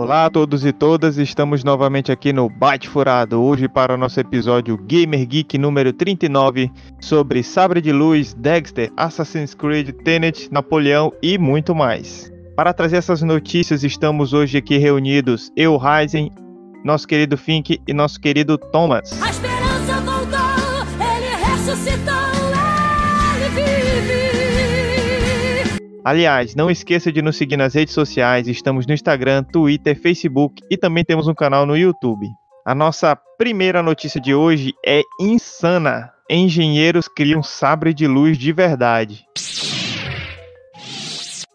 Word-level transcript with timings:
Olá 0.00 0.26
a 0.26 0.30
todos 0.30 0.64
e 0.64 0.72
todas, 0.72 1.18
estamos 1.18 1.64
novamente 1.64 2.12
aqui 2.12 2.32
no 2.32 2.48
Bate 2.48 2.88
Furado, 2.88 3.42
hoje 3.42 3.66
para 3.68 3.94
o 3.94 3.96
nosso 3.96 4.20
episódio 4.20 4.76
Gamer 4.76 5.26
Geek 5.26 5.58
número 5.58 5.92
39 5.92 6.70
sobre 7.00 7.42
Sabre 7.42 7.80
de 7.80 7.90
Luz, 7.90 8.32
Dexter, 8.32 8.92
Assassin's 8.96 9.54
Creed, 9.54 9.90
Tenet, 10.04 10.48
Napoleão 10.52 11.12
e 11.20 11.36
muito 11.36 11.74
mais. 11.74 12.32
Para 12.54 12.72
trazer 12.72 12.98
essas 12.98 13.22
notícias, 13.22 13.82
estamos 13.82 14.32
hoje 14.32 14.58
aqui 14.58 14.78
reunidos, 14.78 15.50
eu, 15.56 15.76
Ryzen, 15.76 16.30
nosso 16.84 17.08
querido 17.08 17.36
Fink 17.36 17.80
e 17.84 17.92
nosso 17.92 18.20
querido 18.20 18.56
Thomas. 18.56 19.20
A 19.20 19.30
esperança 19.30 20.00
voltou, 20.04 20.38
ele 20.94 21.44
ressuscitou, 21.44 22.27
Aliás, 26.08 26.54
não 26.54 26.70
esqueça 26.70 27.12
de 27.12 27.20
nos 27.20 27.36
seguir 27.36 27.58
nas 27.58 27.74
redes 27.74 27.92
sociais, 27.92 28.48
estamos 28.48 28.86
no 28.86 28.94
Instagram, 28.94 29.44
Twitter, 29.44 29.94
Facebook 29.94 30.62
e 30.70 30.74
também 30.74 31.04
temos 31.04 31.28
um 31.28 31.34
canal 31.34 31.66
no 31.66 31.76
YouTube. 31.76 32.26
A 32.64 32.74
nossa 32.74 33.14
primeira 33.36 33.82
notícia 33.82 34.18
de 34.18 34.34
hoje 34.34 34.72
é 34.86 35.02
insana. 35.20 36.10
Engenheiros 36.30 37.08
criam 37.08 37.42
sabre 37.42 37.92
de 37.92 38.06
luz 38.06 38.38
de 38.38 38.54
verdade. 38.54 39.26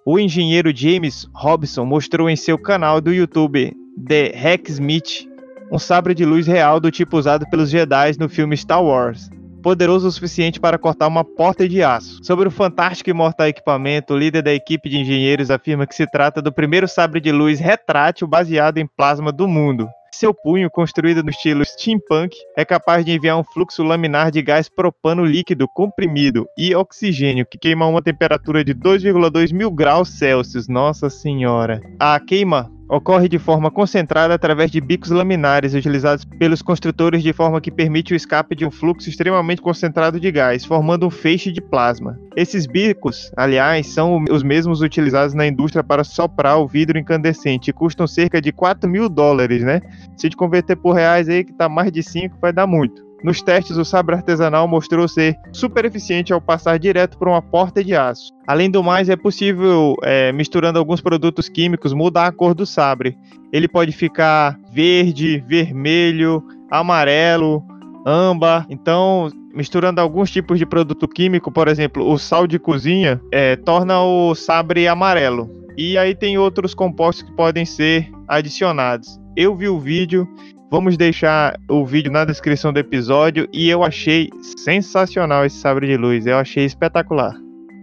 O 0.05 0.19
engenheiro 0.19 0.71
James 0.71 1.27
Robson 1.33 1.83
mostrou 1.83 2.29
em 2.29 2.35
seu 2.35 2.55
canal 2.55 3.01
do 3.01 3.11
YouTube 3.11 3.73
The 4.07 4.33
Hacksmith 4.37 5.27
um 5.71 5.79
sabre 5.79 6.13
de 6.13 6.25
luz 6.25 6.45
real 6.45 6.79
do 6.79 6.91
tipo 6.91 7.17
usado 7.17 7.49
pelos 7.49 7.71
Jedi 7.71 8.11
no 8.19 8.29
filme 8.29 8.55
Star 8.55 8.83
Wars 8.83 9.31
poderoso 9.63 10.07
o 10.07 10.11
suficiente 10.11 10.59
para 10.59 10.77
cortar 10.77 11.07
uma 11.07 11.23
porta 11.23 11.67
de 11.67 11.81
aço. 11.81 12.19
Sobre 12.21 12.47
o 12.47 12.51
fantástico 12.51 13.09
e 13.09 13.13
mortal 13.13 13.47
equipamento, 13.47 14.13
o 14.13 14.17
líder 14.17 14.43
da 14.43 14.53
equipe 14.53 14.89
de 14.89 14.99
engenheiros 14.99 15.49
afirma 15.49 15.87
que 15.87 15.95
se 15.95 16.05
trata 16.05 16.41
do 16.41 16.51
primeiro 16.51 16.87
sabre 16.87 17.21
de 17.21 17.31
luz 17.31 17.59
retrátil 17.59 18.27
baseado 18.27 18.77
em 18.77 18.85
plasma 18.85 19.31
do 19.31 19.47
mundo. 19.47 19.87
Seu 20.13 20.31
punho, 20.31 20.69
construído 20.69 21.23
no 21.23 21.31
estilo 21.31 21.65
steampunk, 21.65 22.37
é 22.55 22.63
capaz 22.63 23.03
de 23.03 23.11
enviar 23.11 23.35
um 23.35 23.43
fluxo 23.43 23.81
laminar 23.81 24.29
de 24.29 24.43
gás 24.43 24.69
propano 24.69 25.25
líquido 25.25 25.67
comprimido 25.67 26.45
e 26.55 26.75
oxigênio 26.75 27.47
que 27.47 27.57
queima 27.57 27.85
a 27.85 27.87
uma 27.87 28.01
temperatura 28.01 28.63
de 28.63 28.75
2,2 28.75 29.51
mil 29.51 29.71
graus 29.71 30.09
Celsius. 30.09 30.67
Nossa 30.67 31.09
senhora. 31.09 31.81
A 31.99 32.19
queima 32.19 32.71
ocorre 32.89 33.27
de 33.27 33.39
forma 33.39 33.71
concentrada 33.71 34.33
através 34.33 34.69
de 34.69 34.79
bicos 34.79 35.09
laminares 35.09 35.73
utilizados 35.73 36.25
pelos 36.25 36.61
construtores 36.61 37.23
de 37.23 37.33
forma 37.33 37.61
que 37.61 37.71
permite 37.71 38.13
o 38.13 38.15
escape 38.15 38.55
de 38.55 38.65
um 38.65 38.71
fluxo 38.71 39.09
extremamente 39.09 39.61
concentrado 39.61 40.19
de 40.19 40.31
gás, 40.31 40.65
formando 40.65 41.07
um 41.07 41.09
feixe 41.09 41.51
de 41.51 41.61
plasma. 41.61 42.19
Esses 42.35 42.65
bicos, 42.65 43.31
aliás, 43.35 43.87
são 43.87 44.23
os 44.29 44.43
mesmos 44.43 44.81
utilizados 44.81 45.33
na 45.33 45.47
indústria 45.47 45.83
para 45.83 46.03
soprar 46.03 46.59
o 46.59 46.67
vidro 46.67 46.97
incandescente 46.97 47.69
e 47.69 47.73
custam 47.73 48.07
cerca 48.07 48.41
de 48.41 48.51
4 48.51 48.89
mil 48.89 49.09
dólares, 49.09 49.63
né? 49.63 49.81
Se 50.17 50.29
de 50.29 50.35
converter 50.35 50.75
por 50.75 50.93
reais 50.93 51.29
aí, 51.29 51.43
que 51.43 51.53
tá 51.53 51.69
mais 51.69 51.91
de 51.91 52.03
5, 52.03 52.37
vai 52.41 52.51
dar 52.51 52.67
muito. 52.67 53.12
Nos 53.23 53.41
testes, 53.41 53.77
o 53.77 53.85
sabre 53.85 54.15
artesanal 54.15 54.67
mostrou 54.67 55.07
ser 55.07 55.35
super 55.53 55.85
eficiente 55.85 56.33
ao 56.33 56.41
passar 56.41 56.77
direto 56.77 57.17
por 57.17 57.29
uma 57.29 57.41
porta 57.41 57.81
de 57.81 57.95
aço. 57.95 58.29
Além 58.45 58.69
do 58.69 58.83
mais, 58.83 59.07
é 59.07 59.15
possível, 59.15 59.95
é, 60.03 60.33
misturando 60.33 60.77
alguns 60.77 60.99
produtos 60.99 61.47
químicos, 61.47 61.93
mudar 61.93 62.27
a 62.27 62.31
cor 62.31 62.53
do 62.53 62.65
sabre. 62.65 63.17
Ele 63.53 63.67
pode 63.67 63.93
ficar 63.93 64.59
verde, 64.73 65.41
vermelho, 65.47 66.43
amarelo, 66.69 67.63
âmbar. 68.05 68.65
Então, 68.69 69.29
misturando 69.53 70.01
alguns 70.01 70.29
tipos 70.29 70.59
de 70.59 70.65
produto 70.65 71.07
químico, 71.07 71.51
por 71.51 71.69
exemplo, 71.69 72.11
o 72.11 72.17
sal 72.17 72.45
de 72.45 72.59
cozinha, 72.59 73.21
é, 73.31 73.55
torna 73.55 74.01
o 74.01 74.35
sabre 74.35 74.87
amarelo. 74.87 75.49
E 75.77 75.97
aí 75.97 76.13
tem 76.13 76.37
outros 76.37 76.73
compostos 76.73 77.23
que 77.23 77.35
podem 77.35 77.65
ser 77.65 78.11
adicionados. 78.27 79.19
Eu 79.35 79.55
vi 79.55 79.67
o 79.67 79.79
vídeo 79.79 80.27
Vamos 80.73 80.97
deixar 80.97 81.55
o 81.69 81.85
vídeo 81.85 82.11
na 82.11 82.25
descrição 82.25 82.73
do 82.73 82.79
episódio 82.79 83.47
e 83.53 83.69
eu 83.69 83.83
achei 83.83 84.31
sensacional 84.57 85.45
esse 85.45 85.57
sabre 85.57 85.85
de 85.85 85.95
luz. 85.95 86.25
Eu 86.25 86.35
achei 86.35 86.65
espetacular. 86.65 87.35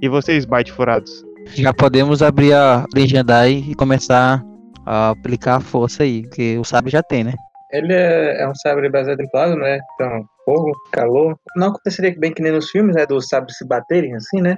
E 0.02 0.08
vocês, 0.08 0.44
bate 0.44 0.72
furados? 0.72 1.24
Já 1.54 1.72
podemos 1.72 2.20
abrir 2.20 2.52
a 2.52 2.84
Legendai 2.92 3.64
e 3.68 3.76
começar 3.76 4.44
a 4.84 5.10
aplicar 5.10 5.58
a 5.58 5.60
força 5.60 6.02
aí, 6.02 6.24
que 6.30 6.58
o 6.58 6.64
sabre 6.64 6.90
já 6.90 7.00
tem, 7.00 7.22
né? 7.22 7.32
Ele 7.70 7.92
é, 7.92 8.42
é 8.42 8.48
um 8.48 8.56
sabre 8.56 8.90
baseado 8.90 9.20
em 9.20 9.30
plasma, 9.30 9.54
né? 9.54 9.78
Então, 9.94 10.24
fogo, 10.44 10.72
calor. 10.90 11.38
Não 11.54 11.68
aconteceria 11.68 12.12
bem 12.18 12.32
que 12.32 12.42
nem 12.42 12.50
nos 12.50 12.70
filmes, 12.70 12.96
né? 12.96 13.06
Dos 13.06 13.28
sabres 13.28 13.56
se 13.56 13.64
baterem 13.64 14.16
assim, 14.16 14.40
né? 14.40 14.56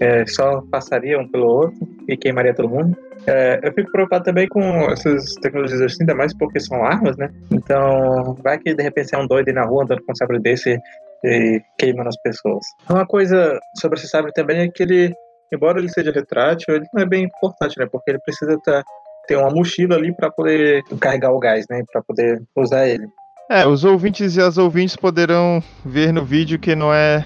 É, 0.00 0.24
só 0.24 0.62
passaria 0.70 1.20
um 1.20 1.28
pelo 1.28 1.46
outro 1.46 1.86
e 2.08 2.16
queimaria 2.16 2.54
todo 2.54 2.70
mundo. 2.70 2.96
É, 3.28 3.60
eu 3.62 3.72
fico 3.72 3.92
preocupado 3.92 4.24
também 4.24 4.48
com 4.48 4.62
essas 4.90 5.34
tecnologias 5.34 5.80
assim, 5.82 5.98
ainda 6.00 6.14
mais 6.14 6.34
porque 6.36 6.58
são 6.58 6.82
armas, 6.84 7.16
né? 7.16 7.30
Então, 7.50 8.36
vai 8.42 8.58
que 8.58 8.74
de 8.74 8.82
repente 8.82 9.14
é 9.14 9.18
um 9.18 9.26
doido 9.26 9.52
na 9.52 9.64
rua 9.64 9.84
andando 9.84 10.02
com 10.04 10.12
um 10.12 10.16
sabre 10.16 10.38
desse 10.38 10.78
e 11.24 11.60
queimando 11.78 12.08
as 12.08 12.16
pessoas. 12.16 12.64
Uma 12.88 13.06
coisa 13.06 13.58
sobre 13.78 13.98
esse 13.98 14.08
sabre 14.08 14.32
também 14.32 14.60
é 14.60 14.68
que 14.68 14.82
ele, 14.82 15.14
embora 15.52 15.78
ele 15.78 15.88
seja 15.88 16.10
retrátil, 16.10 16.74
ele 16.74 16.86
não 16.94 17.02
é 17.02 17.06
bem 17.06 17.24
importante, 17.24 17.78
né? 17.78 17.86
Porque 17.90 18.10
ele 18.10 18.20
precisa 18.20 18.58
tá, 18.64 18.82
ter 19.26 19.36
uma 19.36 19.50
mochila 19.50 19.96
ali 19.96 20.14
para 20.14 20.30
poder 20.30 20.82
carregar 21.00 21.32
o 21.32 21.38
gás, 21.38 21.66
né? 21.68 21.82
Para 21.92 22.02
poder 22.02 22.42
usar 22.56 22.86
ele. 22.86 23.06
É, 23.50 23.66
os 23.66 23.84
ouvintes 23.84 24.36
e 24.36 24.40
as 24.40 24.58
ouvintes 24.58 24.96
poderão 24.96 25.62
ver 25.84 26.12
no 26.12 26.24
vídeo 26.24 26.58
que 26.58 26.74
não 26.74 26.92
é 26.92 27.24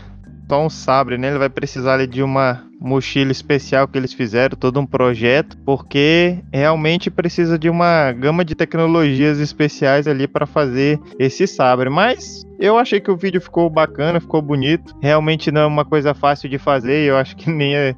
só 0.48 0.64
um 0.64 0.70
sabre, 0.70 1.16
né? 1.16 1.28
Ele 1.28 1.38
vai 1.38 1.48
precisar 1.48 1.94
ali, 1.94 2.06
de 2.06 2.22
uma 2.22 2.64
mochila 2.82 3.31
especial 3.31 3.87
que 3.87 3.97
eles 3.97 4.12
fizeram, 4.12 4.56
todo 4.56 4.81
um 4.81 4.87
projeto, 4.87 5.56
porque 5.65 6.38
realmente 6.53 7.10
precisa 7.10 7.59
de 7.59 7.70
uma 7.70 8.10
gama 8.12 8.44
de 8.44 8.54
tecnologias 8.54 9.38
especiais 9.38 10.09
ali 10.09 10.26
para 10.26 10.47
fazer 10.47 11.00
esse 11.19 11.47
sabre. 11.47 11.88
Mas 11.88 12.44
eu 12.59 12.76
achei 12.76 13.00
que 13.00 13.10
o 13.10 13.16
vídeo 13.16 13.41
ficou 13.41 13.70
bacana, 13.70 14.20
ficou 14.20 14.43
bonito. 14.43 14.94
Realmente 15.00 15.53
não 15.53 15.62
é 15.62 15.66
uma 15.66 15.84
coisa 15.84 16.12
fácil 16.12 16.48
de 16.48 16.59
fazer, 16.59 17.09
eu 17.09 17.16
acho 17.16 17.37
que 17.37 17.48
nem 17.50 17.76
é, 17.76 17.94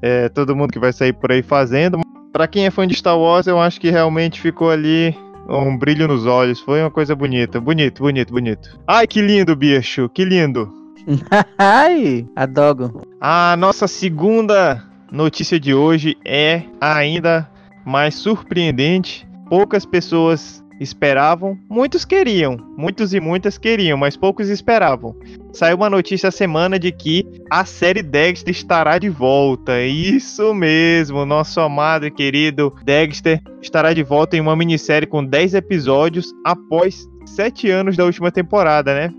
é 0.00 0.28
todo 0.28 0.54
mundo 0.54 0.72
que 0.72 0.78
vai 0.78 0.92
sair 0.92 1.12
por 1.12 1.32
aí 1.32 1.42
fazendo. 1.42 2.00
Para 2.32 2.46
quem 2.46 2.66
é 2.66 2.70
fã 2.70 2.86
de 2.86 2.94
Star 2.94 3.18
Wars, 3.18 3.48
eu 3.48 3.60
acho 3.60 3.80
que 3.80 3.90
realmente 3.90 4.40
ficou 4.40 4.70
ali 4.70 5.14
um 5.48 5.76
brilho 5.76 6.06
nos 6.06 6.26
olhos. 6.26 6.60
Foi 6.60 6.80
uma 6.80 6.90
coisa 6.90 7.16
bonita. 7.16 7.60
Bonito, 7.60 8.04
bonito, 8.04 8.32
bonito. 8.32 8.78
Ai, 8.86 9.08
que 9.08 9.20
lindo, 9.20 9.56
bicho. 9.56 10.08
Que 10.08 10.24
lindo. 10.24 10.72
Ai, 11.58 12.24
adogo. 12.36 13.09
A 13.22 13.54
nossa 13.58 13.86
segunda 13.86 14.82
notícia 15.12 15.60
de 15.60 15.74
hoje 15.74 16.16
é 16.24 16.62
ainda 16.80 17.46
mais 17.84 18.14
surpreendente. 18.14 19.28
Poucas 19.50 19.84
pessoas 19.84 20.64
esperavam, 20.80 21.58
muitos 21.68 22.06
queriam, 22.06 22.56
muitos 22.78 23.12
e 23.12 23.20
muitas 23.20 23.58
queriam, 23.58 23.98
mas 23.98 24.16
poucos 24.16 24.48
esperavam. 24.48 25.14
Saiu 25.52 25.76
uma 25.76 25.90
notícia 25.90 26.28
essa 26.28 26.38
semana 26.38 26.78
de 26.78 26.90
que 26.90 27.26
a 27.50 27.66
série 27.66 28.02
Dexter 28.02 28.52
estará 28.52 28.96
de 28.96 29.10
volta. 29.10 29.82
Isso 29.82 30.54
mesmo, 30.54 31.26
nosso 31.26 31.60
amado 31.60 32.06
e 32.06 32.10
querido 32.10 32.74
Dexter 32.82 33.42
estará 33.60 33.92
de 33.92 34.02
volta 34.02 34.34
em 34.34 34.40
uma 34.40 34.56
minissérie 34.56 35.06
com 35.06 35.22
10 35.22 35.52
episódios 35.52 36.32
após 36.42 37.06
7 37.26 37.68
anos 37.68 37.98
da 37.98 38.06
última 38.06 38.32
temporada, 38.32 38.94
né? 38.94 39.12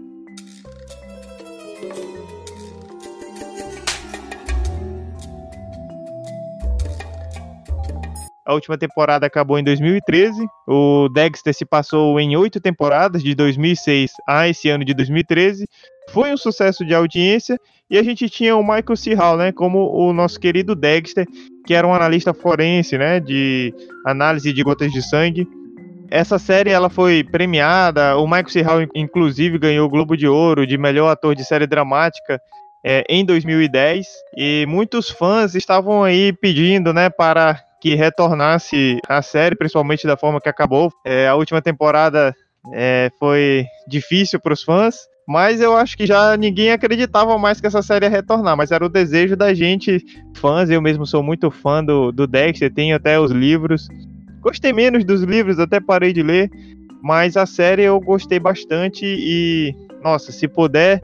A 8.46 8.54
última 8.54 8.78
temporada 8.78 9.26
acabou 9.26 9.60
em 9.60 9.64
2013. 9.64 10.46
O 10.68 11.08
Dexter 11.10 11.54
se 11.54 11.66
passou 11.66 12.20
em 12.20 12.36
oito 12.36 12.60
temporadas, 12.60 13.22
de 13.22 13.36
2006 13.36 14.12
a 14.28 14.48
esse 14.48 14.70
ano 14.70 14.84
de 14.84 14.94
2013. 14.94 15.68
Foi 16.10 16.34
um 16.34 16.38
sucesso 16.38 16.86
de 16.86 16.94
audiência. 16.94 17.60
E 17.90 17.98
a 17.98 18.04
gente 18.04 18.30
tinha 18.30 18.56
o 18.56 18.64
Michael 18.64 18.96
C. 18.96 19.14
Hall, 19.14 19.38
né, 19.38 19.52
como 19.52 19.92
o 19.94 20.14
nosso 20.14 20.40
querido 20.40 20.74
Dexter, 20.74 21.28
que 21.68 21.74
era 21.74 21.86
um 21.86 21.94
analista 21.94 22.34
forense, 22.34 22.98
né, 22.98 23.20
de 23.20 23.74
análise 24.06 24.54
de 24.54 24.64
gotas 24.64 24.92
de 24.92 25.02
sangue. 25.02 25.46
Essa 26.10 26.40
série 26.40 26.70
ela 26.70 26.90
foi 26.90 27.24
premiada. 27.24 28.18
O 28.18 28.26
Michael 28.26 28.50
C. 28.50 28.62
Hall, 28.62 28.88
inclusive, 28.96 29.60
ganhou 29.60 29.86
o 29.86 29.90
Globo 29.90 30.16
de 30.16 30.28
Ouro 30.28 30.66
de 30.66 30.78
melhor 30.78 31.10
ator 31.10 31.36
de 31.36 31.44
série 31.44 31.68
dramática 31.68 32.40
é, 32.84 33.04
em 33.10 33.24
2010. 33.24 34.08
E 34.38 34.66
muitos 34.68 35.10
fãs 35.10 35.54
estavam 35.54 36.04
aí 36.04 36.34
pedindo, 36.34 36.94
né, 36.94 37.10
para 37.10 37.62
que 37.82 37.96
retornasse 37.96 39.00
a 39.10 39.24
série, 39.24 39.56
principalmente 39.56 40.06
da 40.06 40.16
forma 40.16 40.40
que 40.40 40.48
acabou. 40.48 40.94
É, 41.04 41.28
a 41.28 41.36
última 41.36 41.62
temporada 41.62 42.34
é, 42.72 43.10
foi 43.20 43.66
difícil 43.88 44.40
para 44.40 44.54
os 44.54 44.62
fãs, 44.62 44.96
mas 45.28 45.60
eu 45.60 45.76
acho 45.76 45.98
que 45.98 46.06
já 46.06 46.38
ninguém 46.38 46.72
acreditava 46.72 47.36
mais 47.40 47.60
que 47.60 47.66
essa 47.66 47.82
série 47.82 48.06
ia 48.06 48.10
retornar, 48.10 48.56
mas 48.56 48.72
era 48.72 48.86
o 48.86 48.90
desejo 48.90 49.36
da 49.36 49.52
gente, 49.54 50.00
fãs, 50.36 50.70
eu 50.70 50.80
mesmo 50.80 51.08
sou 51.08 51.24
muito 51.24 51.50
fã 51.50 51.84
do, 51.84 52.12
do 52.12 52.28
Dexter, 52.28 52.72
tenho 52.72 52.96
até 52.96 53.20
os 53.20 53.32
livros. 53.32 53.88
Gostei 54.42 54.72
menos 54.72 55.04
dos 55.04 55.24
livros, 55.24 55.58
até 55.58 55.80
parei 55.80 56.14
de 56.14 56.22
ler, 56.22 56.52
mas 57.02 57.36
a 57.36 57.48
série 57.48 57.84
eu 57.84 58.00
gostei 58.00 58.40
bastante 58.40 59.06
e, 59.06 59.76
nossa, 60.04 60.32
se 60.32 60.48
puder 60.48 61.02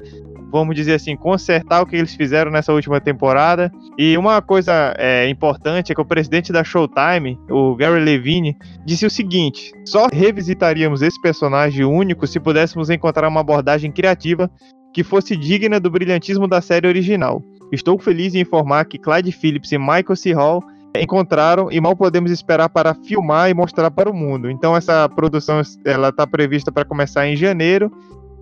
vamos 0.51 0.75
dizer 0.75 0.93
assim, 0.93 1.15
consertar 1.15 1.81
o 1.81 1.85
que 1.85 1.95
eles 1.95 2.15
fizeram 2.15 2.51
nessa 2.51 2.73
última 2.73 2.99
temporada. 2.99 3.71
E 3.97 4.17
uma 4.17 4.41
coisa 4.41 4.93
é, 4.97 5.29
importante 5.29 5.91
é 5.91 5.95
que 5.95 6.01
o 6.01 6.05
presidente 6.05 6.51
da 6.51 6.63
Showtime, 6.63 7.37
o 7.49 7.75
Gary 7.75 8.03
Levine, 8.03 8.55
disse 8.85 9.05
o 9.05 9.09
seguinte: 9.09 9.71
só 9.85 10.07
revisitaríamos 10.11 11.01
esse 11.01 11.21
personagem 11.21 11.85
único 11.85 12.27
se 12.27 12.39
pudéssemos 12.39 12.89
encontrar 12.89 13.27
uma 13.27 13.41
abordagem 13.41 13.91
criativa 13.91 14.49
que 14.93 15.03
fosse 15.03 15.35
digna 15.35 15.79
do 15.79 15.91
brilhantismo 15.91 16.47
da 16.47 16.61
série 16.61 16.87
original. 16.87 17.41
Estou 17.71 17.99
feliz 17.99 18.33
em 18.33 18.39
informar 18.39 18.85
que 18.85 18.97
Clyde 18.97 19.31
Phillips 19.31 19.71
e 19.71 19.77
Michael 19.77 20.15
C. 20.15 20.33
Hall 20.33 20.63
encontraram 20.95 21.71
e 21.71 21.79
mal 21.79 21.95
podemos 21.95 22.31
esperar 22.31 22.69
para 22.69 22.95
filmar 22.95 23.49
e 23.49 23.53
mostrar 23.53 23.91
para 23.91 24.09
o 24.09 24.13
mundo. 24.13 24.49
Então 24.49 24.75
essa 24.75 25.07
produção 25.09 25.61
ela 25.85 26.09
está 26.09 26.25
prevista 26.25 26.71
para 26.71 26.85
começar 26.85 27.27
em 27.27 27.35
janeiro 27.35 27.91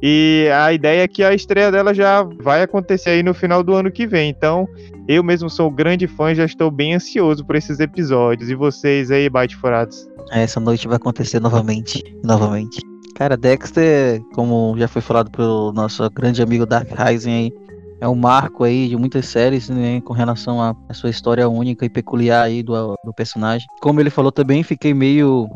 e 0.01 0.49
a 0.53 0.73
ideia 0.73 1.03
é 1.03 1.07
que 1.07 1.23
a 1.23 1.33
estreia 1.33 1.71
dela 1.71 1.93
já 1.93 2.23
vai 2.41 2.61
acontecer 2.61 3.11
aí 3.11 3.23
no 3.23 3.33
final 3.33 3.63
do 3.63 3.73
ano 3.73 3.91
que 3.91 4.05
vem. 4.05 4.29
Então 4.29 4.67
eu 5.07 5.23
mesmo 5.23 5.49
sou 5.49 5.69
grande 5.69 6.07
fã 6.07 6.33
já 6.33 6.45
estou 6.45 6.71
bem 6.71 6.95
ansioso 6.95 7.45
por 7.45 7.55
esses 7.55 7.79
episódios. 7.79 8.49
E 8.49 8.55
vocês 8.55 9.11
aí, 9.11 9.29
Bate 9.29 9.55
Furados? 9.55 10.07
Essa 10.31 10.59
noite 10.59 10.87
vai 10.87 10.97
acontecer 10.97 11.39
novamente, 11.39 12.03
novamente. 12.23 12.81
Cara, 13.15 13.37
Dexter, 13.37 14.21
como 14.33 14.75
já 14.77 14.87
foi 14.87 15.01
falado 15.01 15.31
pelo 15.31 15.71
nosso 15.71 16.09
grande 16.09 16.41
amigo 16.41 16.65
Dark 16.65 16.89
Rising 16.91 17.31
aí, 17.31 17.53
é 18.01 18.07
um 18.09 18.15
marco 18.15 18.63
aí 18.63 18.89
de 18.89 18.97
muitas 18.97 19.25
séries, 19.27 19.69
né, 19.69 20.01
com 20.01 20.11
relação 20.11 20.61
à 20.61 20.75
sua 20.93 21.09
história 21.09 21.47
única 21.47 21.85
e 21.85 21.89
peculiar 21.89 22.43
aí 22.43 22.61
do, 22.61 22.95
do 23.05 23.13
personagem. 23.13 23.65
Como 23.81 24.01
ele 24.01 24.09
falou 24.09 24.31
também, 24.31 24.63
fiquei 24.63 24.93
meio 24.93 25.47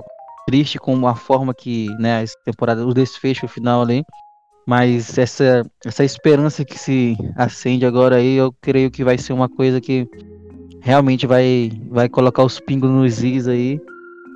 triste 0.47 0.80
com 0.80 1.06
a 1.06 1.15
forma 1.15 1.53
que, 1.53 1.88
né, 2.00 2.21
as 2.21 2.31
temporadas, 2.45 2.85
o 2.85 2.94
desfecho 2.94 3.47
final 3.47 3.81
ali, 3.81 4.06
mas 4.69 5.18
essa, 5.18 5.66
essa 5.83 6.04
esperança 6.04 6.63
que 6.63 6.77
se 6.77 7.18
acende 7.36 7.88
agora 7.88 8.18
aí, 8.18 8.36
eu 8.36 8.54
creio 8.62 8.92
que 8.92 9.04
vai 9.04 9.18
ser 9.18 9.33
uma 9.33 9.50
coisa 9.50 9.81
que 9.81 10.07
realmente 10.80 11.25
vai, 11.25 11.71
vai 11.89 12.07
colocar 12.07 12.44
os 12.44 12.60
pingos 12.60 12.88
nos 12.88 13.24
is 13.24 13.48
aí, 13.48 13.81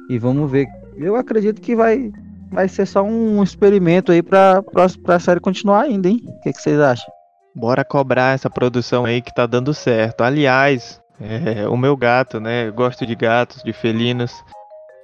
e 0.10 0.18
vamos 0.18 0.50
ver. 0.50 0.66
Eu 0.98 1.16
acredito 1.16 1.62
que 1.62 1.76
vai, 1.76 2.12
vai 2.52 2.68
ser 2.68 2.88
só 2.88 3.04
um 3.04 3.44
experimento 3.44 4.12
aí 4.12 4.24
para 4.24 4.64
a 5.08 5.20
série 5.20 5.40
continuar 5.40 5.82
ainda, 5.82 6.10
hein? 6.10 6.20
O 6.26 6.42
que, 6.42 6.52
que 6.52 6.60
vocês 6.60 6.80
acham? 6.80 7.06
Bora 7.56 7.86
cobrar 7.86 8.34
essa 8.34 8.50
produção 8.50 9.06
aí 9.06 9.22
que 9.22 9.32
tá 9.36 9.46
dando 9.46 9.72
certo. 9.72 10.22
Aliás, 10.22 11.00
é, 11.22 11.68
o 11.68 11.78
meu 11.78 11.96
gato, 11.96 12.40
né? 12.40 12.70
Eu 12.70 12.74
gosto 12.74 13.06
de 13.06 13.14
gatos, 13.14 13.62
de 13.62 13.72
felinos. 13.72 14.34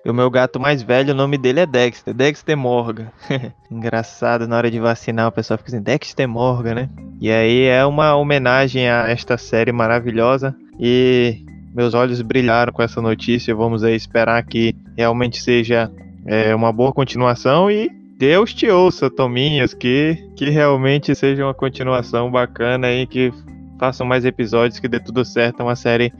E 0.06 0.10
o 0.10 0.14
meu 0.14 0.30
gato 0.30 0.60
mais 0.60 0.82
velho, 0.82 1.14
o 1.14 1.18
nome 1.18 1.38
dele 1.38 1.60
é 1.60 1.66
Dexter, 1.66 2.14
Dexter 2.14 2.56
Morgan. 2.56 3.08
Engraçado, 3.70 4.48
na 4.48 4.56
hora 4.56 4.72
de 4.72 4.80
vacinar 4.80 5.28
o 5.28 5.32
pessoal 5.32 5.58
fica 5.58 5.72
assim, 5.72 5.82
Dexter 5.82 6.28
Morgan, 6.28 6.76
né? 6.76 6.90
E 7.20 7.30
aí 7.30 7.64
é 7.64 7.86
uma 7.86 8.16
homenagem 8.16 8.90
a 8.90 9.10
esta 9.10 9.38
série 9.38 9.72
maravilhosa. 9.72 10.56
E 10.80 11.44
meus 11.76 11.94
olhos 11.94 12.22
brilharam 12.22 12.72
com 12.72 12.82
essa 12.82 13.02
notícia. 13.02 13.54
Vamos 13.54 13.84
aí 13.84 13.96
esperar 13.96 14.42
que 14.46 14.74
realmente 14.98 15.42
seja 15.42 15.92
é, 16.26 16.56
uma 16.56 16.72
boa 16.72 16.94
continuação 16.94 17.70
e 17.70 17.90
Deus 18.18 18.54
te 18.54 18.70
ouça, 18.70 19.10
Tominhas, 19.10 19.74
que, 19.74 20.18
que 20.36 20.50
realmente 20.50 21.16
seja 21.16 21.46
uma 21.46 21.54
continuação 21.54 22.30
bacana 22.30 22.88
aí, 22.88 23.08
que 23.08 23.32
façam 23.80 24.06
mais 24.06 24.26
episódios, 24.26 24.78
que 24.78 24.90
dê 24.90 25.00
tudo 25.00 25.24
certo, 25.24 25.62
é 25.62 25.64
uma 25.64 25.76
série 25.76 26.12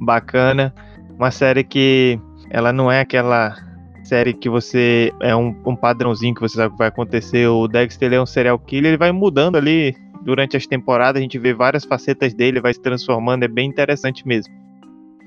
bacana, 0.00 0.74
uma 1.16 1.30
série 1.30 1.62
que 1.62 2.18
ela 2.54 2.72
não 2.72 2.90
é 2.90 3.00
aquela 3.00 3.56
série 4.04 4.32
que 4.32 4.48
você 4.48 5.12
é 5.20 5.34
um, 5.34 5.52
um 5.66 5.74
padrãozinho 5.74 6.32
que 6.32 6.40
você 6.40 6.54
sabe 6.54 6.70
que 6.70 6.78
vai 6.78 6.86
acontecer. 6.86 7.48
O 7.48 7.66
Dexter 7.66 8.06
ele 8.06 8.14
é 8.14 8.22
um 8.22 8.26
serial 8.26 8.56
killer, 8.60 8.92
ele 8.92 8.96
vai 8.96 9.10
mudando 9.10 9.56
ali 9.56 9.92
durante 10.22 10.56
as 10.56 10.64
temporadas, 10.64 11.18
a 11.18 11.22
gente 11.22 11.36
vê 11.36 11.52
várias 11.52 11.84
facetas 11.84 12.32
dele, 12.32 12.60
vai 12.60 12.72
se 12.72 12.80
transformando, 12.80 13.42
é 13.42 13.48
bem 13.48 13.68
interessante 13.68 14.26
mesmo. 14.26 14.54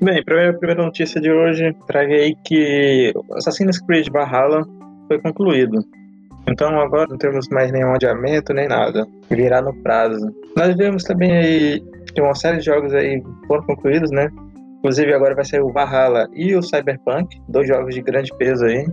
Bem, 0.02 0.24
primeira, 0.24 0.54
primeira 0.54 0.84
notícia 0.84 1.20
de 1.20 1.30
hoje, 1.30 1.76
traguei 1.86 2.34
que 2.46 3.14
Assassin's 3.34 3.80
Creed 3.82 4.08
Valhalla 4.10 4.66
foi 5.08 5.20
concluído. 5.20 5.84
Então 6.50 6.80
agora 6.80 7.08
não 7.10 7.18
temos 7.18 7.50
mais 7.50 7.74
nenhum 7.74 7.94
adiamento 7.94 8.54
nem 8.54 8.70
nada. 8.70 9.06
Virá 9.30 9.62
no 9.62 9.74
prazo. 9.84 10.34
Nós 10.56 10.76
vemos 10.78 11.04
também 11.04 11.36
aí 11.36 11.84
que 12.16 12.22
uma 12.22 12.36
série 12.36 12.60
de 12.60 12.66
jogos 12.66 12.94
aí 12.94 13.22
foram 13.48 13.64
concluídos, 13.64 14.12
né? 14.12 14.30
Inclusive 14.80 15.14
agora 15.14 15.36
vai 15.36 15.46
sair 15.46 15.62
o 15.62 15.72
Valhalla 15.72 16.28
e 16.34 16.56
o 16.56 16.62
Cyberpunk, 16.62 17.42
dois 17.50 17.68
jogos 17.68 17.96
de 17.96 18.02
grande 18.02 18.32
peso 18.38 18.66
aí. 18.66 18.86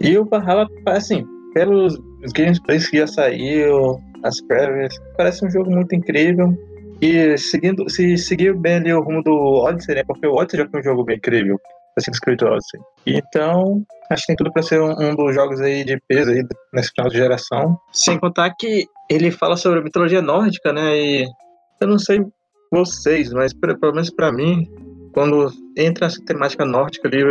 E 0.00 0.16
o 0.18 0.24
Valhalla, 0.24 0.66
assim, 0.86 1.24
pelos 1.54 1.98
gameplays 2.34 2.88
que 2.88 2.98
já 2.98 3.06
saiu, 3.06 4.00
as 4.22 4.40
prévias, 4.42 4.94
parece 5.16 5.44
um 5.44 5.50
jogo 5.50 5.70
muito 5.70 5.94
incrível. 5.94 6.54
E 7.00 7.36
seguindo, 7.36 7.88
se 7.90 8.16
seguir 8.16 8.54
bem 8.54 8.76
ali 8.76 8.92
o 8.92 9.02
rumo 9.02 9.22
do 9.22 9.64
Odyssey, 9.64 9.94
né? 9.94 10.04
Porque 10.06 10.26
o 10.26 10.34
Odyssey 10.34 10.60
já 10.60 10.68
foi 10.68 10.80
um 10.80 10.84
jogo 10.84 11.04
bem 11.04 11.16
incrível. 11.16 11.58
Assassin's 11.96 12.20
Creed 12.20 12.42
Odyssey. 12.42 12.80
Então, 13.06 13.82
acho 14.10 14.22
que 14.22 14.26
tem 14.28 14.36
tudo 14.36 14.52
para 14.52 14.62
ser 14.62 14.80
um, 14.80 14.90
um, 15.00 15.14
dos 15.14 15.34
jogos 15.34 15.60
aí 15.60 15.84
de 15.84 15.98
peso 16.08 16.30
aí 16.30 16.42
nesse 16.72 16.90
final 16.90 17.10
de 17.10 17.16
geração. 17.16 17.78
Sem 17.92 18.18
contar 18.18 18.54
que 18.58 18.86
ele 19.10 19.30
fala 19.30 19.56
sobre 19.56 19.80
a 19.80 19.82
mitologia 19.82 20.20
nórdica, 20.20 20.72
né? 20.72 20.96
E 20.96 21.26
eu 21.80 21.88
não 21.88 21.98
sei 21.98 22.20
vocês, 22.70 23.32
mas 23.32 23.52
pelo 23.54 23.92
menos 23.92 24.10
para 24.10 24.32
mim, 24.32 24.68
quando 25.16 25.50
entra 25.78 26.08
essa 26.08 26.22
temática 26.26 26.62
nórdica 26.66 27.08
ali, 27.08 27.24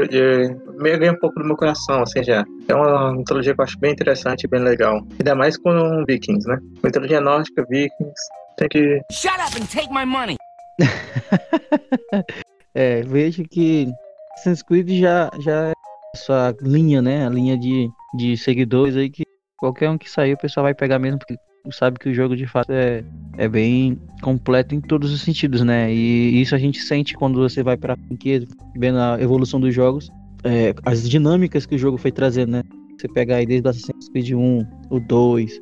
meio 0.79 0.97
ganha 0.97 1.11
um 1.11 1.19
pouco 1.19 1.39
do 1.39 1.45
meu 1.45 1.55
coração, 1.55 2.01
assim, 2.01 2.23
já. 2.23 2.43
É 2.67 2.73
uma 2.73 3.13
mitologia 3.13 3.53
que 3.53 3.61
eu 3.61 3.63
acho 3.63 3.77
bem 3.77 3.91
interessante 3.91 4.45
e 4.45 4.47
bem 4.47 4.59
legal. 4.59 5.05
Ainda 5.19 5.35
mais 5.35 5.55
com 5.55 6.03
vikings, 6.07 6.47
né? 6.49 6.57
Mitologia 6.83 7.21
nórdica, 7.21 7.63
vikings, 7.69 8.21
tem 8.57 8.67
que... 8.69 9.01
Shut 9.11 9.35
up 9.35 9.61
and 9.61 9.67
take 9.67 9.93
my 9.93 10.03
money! 10.03 10.35
é, 12.73 13.03
vejo 13.03 13.43
que 13.43 13.87
Assassin's 14.33 14.63
Creed 14.63 14.89
já, 14.89 15.29
já 15.39 15.67
é 15.67 15.73
essa 16.15 16.55
linha, 16.63 17.03
né? 17.03 17.27
A 17.27 17.29
linha 17.29 17.55
de, 17.55 17.87
de 18.17 18.35
seguidores 18.35 18.95
aí 18.97 19.11
que 19.11 19.25
qualquer 19.59 19.91
um 19.91 19.97
que 19.99 20.09
sair 20.09 20.33
o 20.33 20.39
pessoal 20.39 20.63
vai 20.63 20.73
pegar 20.73 20.97
mesmo, 20.97 21.19
porque 21.19 21.35
sabe 21.71 21.99
que 21.99 22.09
o 22.09 22.13
jogo 22.13 22.35
de 22.35 22.47
fato 22.47 22.71
é, 22.71 23.03
é 23.37 23.47
bem 23.47 23.97
completo 24.21 24.75
em 24.75 24.81
todos 24.81 25.11
os 25.11 25.21
sentidos, 25.21 25.61
né? 25.61 25.93
E 25.93 26.41
isso 26.41 26.55
a 26.55 26.57
gente 26.57 26.79
sente 26.79 27.15
quando 27.15 27.39
você 27.39 27.63
vai 27.63 27.77
pra 27.77 27.95
franquia, 27.95 28.45
vendo 28.77 28.97
a 28.97 29.17
evolução 29.19 29.59
dos 29.59 29.73
jogos, 29.73 30.09
é, 30.43 30.73
as 30.85 31.07
dinâmicas 31.07 31.65
que 31.65 31.75
o 31.75 31.77
jogo 31.77 31.97
foi 31.97 32.11
trazendo, 32.11 32.51
né? 32.51 32.63
Você 32.97 33.07
pega 33.09 33.35
aí 33.35 33.45
desde 33.45 33.67
o 33.67 33.69
Assassin's 33.69 34.09
Creed 34.09 34.31
1, 34.31 34.65
o 34.89 34.99
2, 34.99 35.61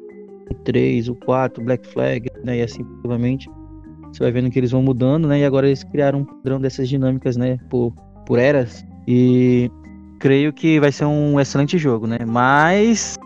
o 0.51 0.55
3, 0.63 1.09
o 1.09 1.15
4, 1.15 1.61
o 1.61 1.65
Black 1.65 1.87
Flag, 1.87 2.29
né? 2.43 2.59
E 2.59 2.61
assim, 2.61 2.83
provavelmente. 3.01 3.49
Você 4.11 4.21
vai 4.21 4.31
vendo 4.31 4.51
que 4.51 4.59
eles 4.59 4.69
vão 4.69 4.83
mudando, 4.83 5.27
né? 5.27 5.39
E 5.39 5.45
agora 5.45 5.65
eles 5.65 5.83
criaram 5.83 6.19
um 6.19 6.25
padrão 6.25 6.61
dessas 6.61 6.87
dinâmicas, 6.87 7.35
né? 7.35 7.57
Por 7.69 7.91
por 8.25 8.39
eras. 8.39 8.85
E 9.07 9.69
creio 10.19 10.53
que 10.53 10.79
vai 10.79 10.91
ser 10.91 11.05
um 11.05 11.39
excelente 11.39 11.77
jogo, 11.77 12.07
né? 12.07 12.19
Mas, 12.25 13.17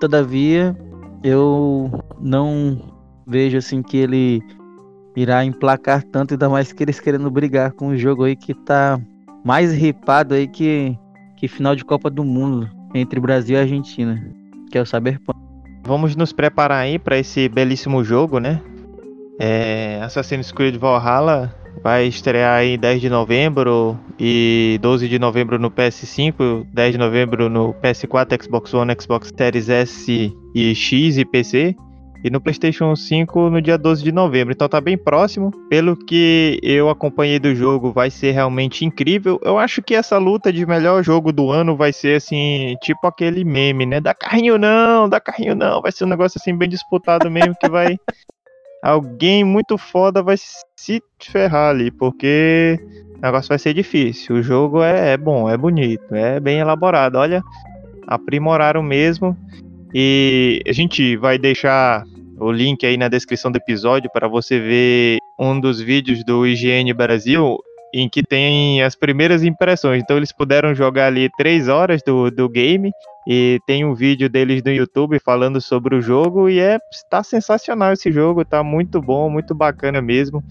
todavia, 0.00 0.76
eu 1.22 1.90
não 2.24 2.78
vejo 3.26 3.58
assim 3.58 3.82
que 3.82 3.98
ele 3.98 4.42
irá 5.14 5.44
emplacar 5.44 6.02
tanto, 6.02 6.32
ainda 6.32 6.48
mais 6.48 6.72
que 6.72 6.82
eles 6.82 6.98
querendo 6.98 7.30
brigar 7.30 7.72
com 7.72 7.88
o 7.88 7.96
jogo 7.96 8.24
aí 8.24 8.34
que 8.34 8.54
tá 8.54 8.98
mais 9.44 9.72
ripado 9.72 10.34
aí 10.34 10.48
que, 10.48 10.98
que 11.36 11.46
final 11.46 11.76
de 11.76 11.84
Copa 11.84 12.08
do 12.08 12.24
Mundo 12.24 12.68
entre 12.94 13.20
Brasil 13.20 13.56
e 13.56 13.60
Argentina, 13.60 14.20
que 14.72 14.78
é 14.78 14.80
o 14.80 14.86
Cyberpunk. 14.86 15.38
Vamos 15.86 16.16
nos 16.16 16.32
preparar 16.32 16.78
aí 16.78 16.98
para 16.98 17.18
esse 17.18 17.48
belíssimo 17.48 18.02
jogo, 18.02 18.38
né? 18.38 18.60
É, 19.38 20.00
Assassin's 20.02 20.50
Creed 20.50 20.76
Valhalla 20.76 21.54
Vai 21.82 22.06
estrear 22.06 22.62
em 22.62 22.78
10 22.78 23.00
de 23.00 23.10
novembro 23.10 23.98
e 24.18 24.78
12 24.80 25.08
de 25.08 25.18
novembro 25.18 25.58
no 25.58 25.70
PS5, 25.70 26.66
10 26.72 26.92
de 26.92 26.98
novembro 26.98 27.50
no 27.50 27.74
PS4, 27.74 28.42
Xbox 28.42 28.72
One, 28.72 28.94
Xbox 28.98 29.32
Series 29.36 29.68
S 29.68 30.32
e 30.54 30.74
X 30.74 31.18
e 31.18 31.24
PC. 31.24 31.76
E 32.24 32.30
no 32.30 32.40
PlayStation 32.40 32.96
5 32.96 33.50
no 33.50 33.60
dia 33.60 33.76
12 33.76 34.02
de 34.02 34.10
novembro. 34.10 34.54
Então 34.54 34.66
tá 34.66 34.80
bem 34.80 34.96
próximo. 34.96 35.50
Pelo 35.68 35.94
que 35.94 36.58
eu 36.62 36.88
acompanhei 36.88 37.38
do 37.38 37.54
jogo, 37.54 37.92
vai 37.92 38.10
ser 38.10 38.30
realmente 38.30 38.82
incrível. 38.82 39.38
Eu 39.44 39.58
acho 39.58 39.82
que 39.82 39.94
essa 39.94 40.16
luta 40.16 40.50
de 40.50 40.64
melhor 40.64 41.04
jogo 41.04 41.30
do 41.30 41.50
ano 41.50 41.76
vai 41.76 41.92
ser 41.92 42.16
assim, 42.16 42.76
tipo 42.80 43.06
aquele 43.06 43.44
meme, 43.44 43.84
né? 43.84 44.00
Dá 44.00 44.14
carrinho 44.14 44.56
não, 44.56 45.06
dá 45.06 45.20
carrinho 45.20 45.54
não. 45.54 45.82
Vai 45.82 45.92
ser 45.92 46.04
um 46.04 46.08
negócio 46.08 46.40
assim 46.40 46.56
bem 46.56 46.68
disputado 46.68 47.30
mesmo 47.30 47.54
que 47.60 47.68
vai 47.68 47.98
alguém 48.82 49.44
muito 49.44 49.78
foda 49.78 50.22
vai 50.22 50.36
se 50.38 51.02
ferrar 51.18 51.70
ali, 51.70 51.90
porque 51.90 52.78
o 53.16 53.20
negócio 53.20 53.48
vai 53.48 53.58
ser 53.58 53.72
difícil. 53.72 54.36
O 54.36 54.42
jogo 54.42 54.82
é, 54.82 55.12
é 55.12 55.16
bom, 55.16 55.48
é 55.48 55.56
bonito, 55.56 56.14
é 56.14 56.38
bem 56.38 56.58
elaborado. 56.58 57.16
Olha, 57.16 57.42
aprimoraram 58.06 58.82
mesmo. 58.82 59.36
E 59.94 60.60
a 60.66 60.72
gente 60.72 61.16
vai 61.16 61.38
deixar 61.38 62.04
o 62.38 62.50
link 62.50 62.84
aí 62.84 62.96
na 62.96 63.08
descrição 63.08 63.50
do 63.50 63.56
episódio 63.56 64.10
para 64.12 64.28
você 64.28 64.58
ver 64.58 65.18
um 65.38 65.58
dos 65.58 65.80
vídeos 65.80 66.24
do 66.24 66.46
IGN 66.46 66.92
Brasil. 66.92 67.58
em 67.96 68.08
que 68.08 68.24
tem 68.24 68.82
as 68.82 68.96
primeiras 68.96 69.44
impressões. 69.44 70.02
Então 70.02 70.16
eles 70.16 70.32
puderam 70.32 70.74
jogar 70.74 71.06
ali 71.06 71.30
três 71.38 71.68
horas 71.68 72.02
do, 72.04 72.28
do 72.28 72.48
game 72.48 72.90
e 73.24 73.60
tem 73.68 73.84
um 73.84 73.94
vídeo 73.94 74.28
deles 74.28 74.64
no 74.64 74.72
YouTube 74.72 75.16
falando 75.20 75.60
sobre 75.60 75.94
o 75.94 76.02
jogo 76.02 76.48
e 76.48 76.58
é 76.58 76.78
está 76.92 77.22
sensacional 77.22 77.92
esse 77.92 78.10
jogo, 78.10 78.44
tá 78.44 78.64
muito 78.64 79.00
bom, 79.00 79.30
muito 79.30 79.54
bacana 79.54 80.02
mesmo. 80.02 80.42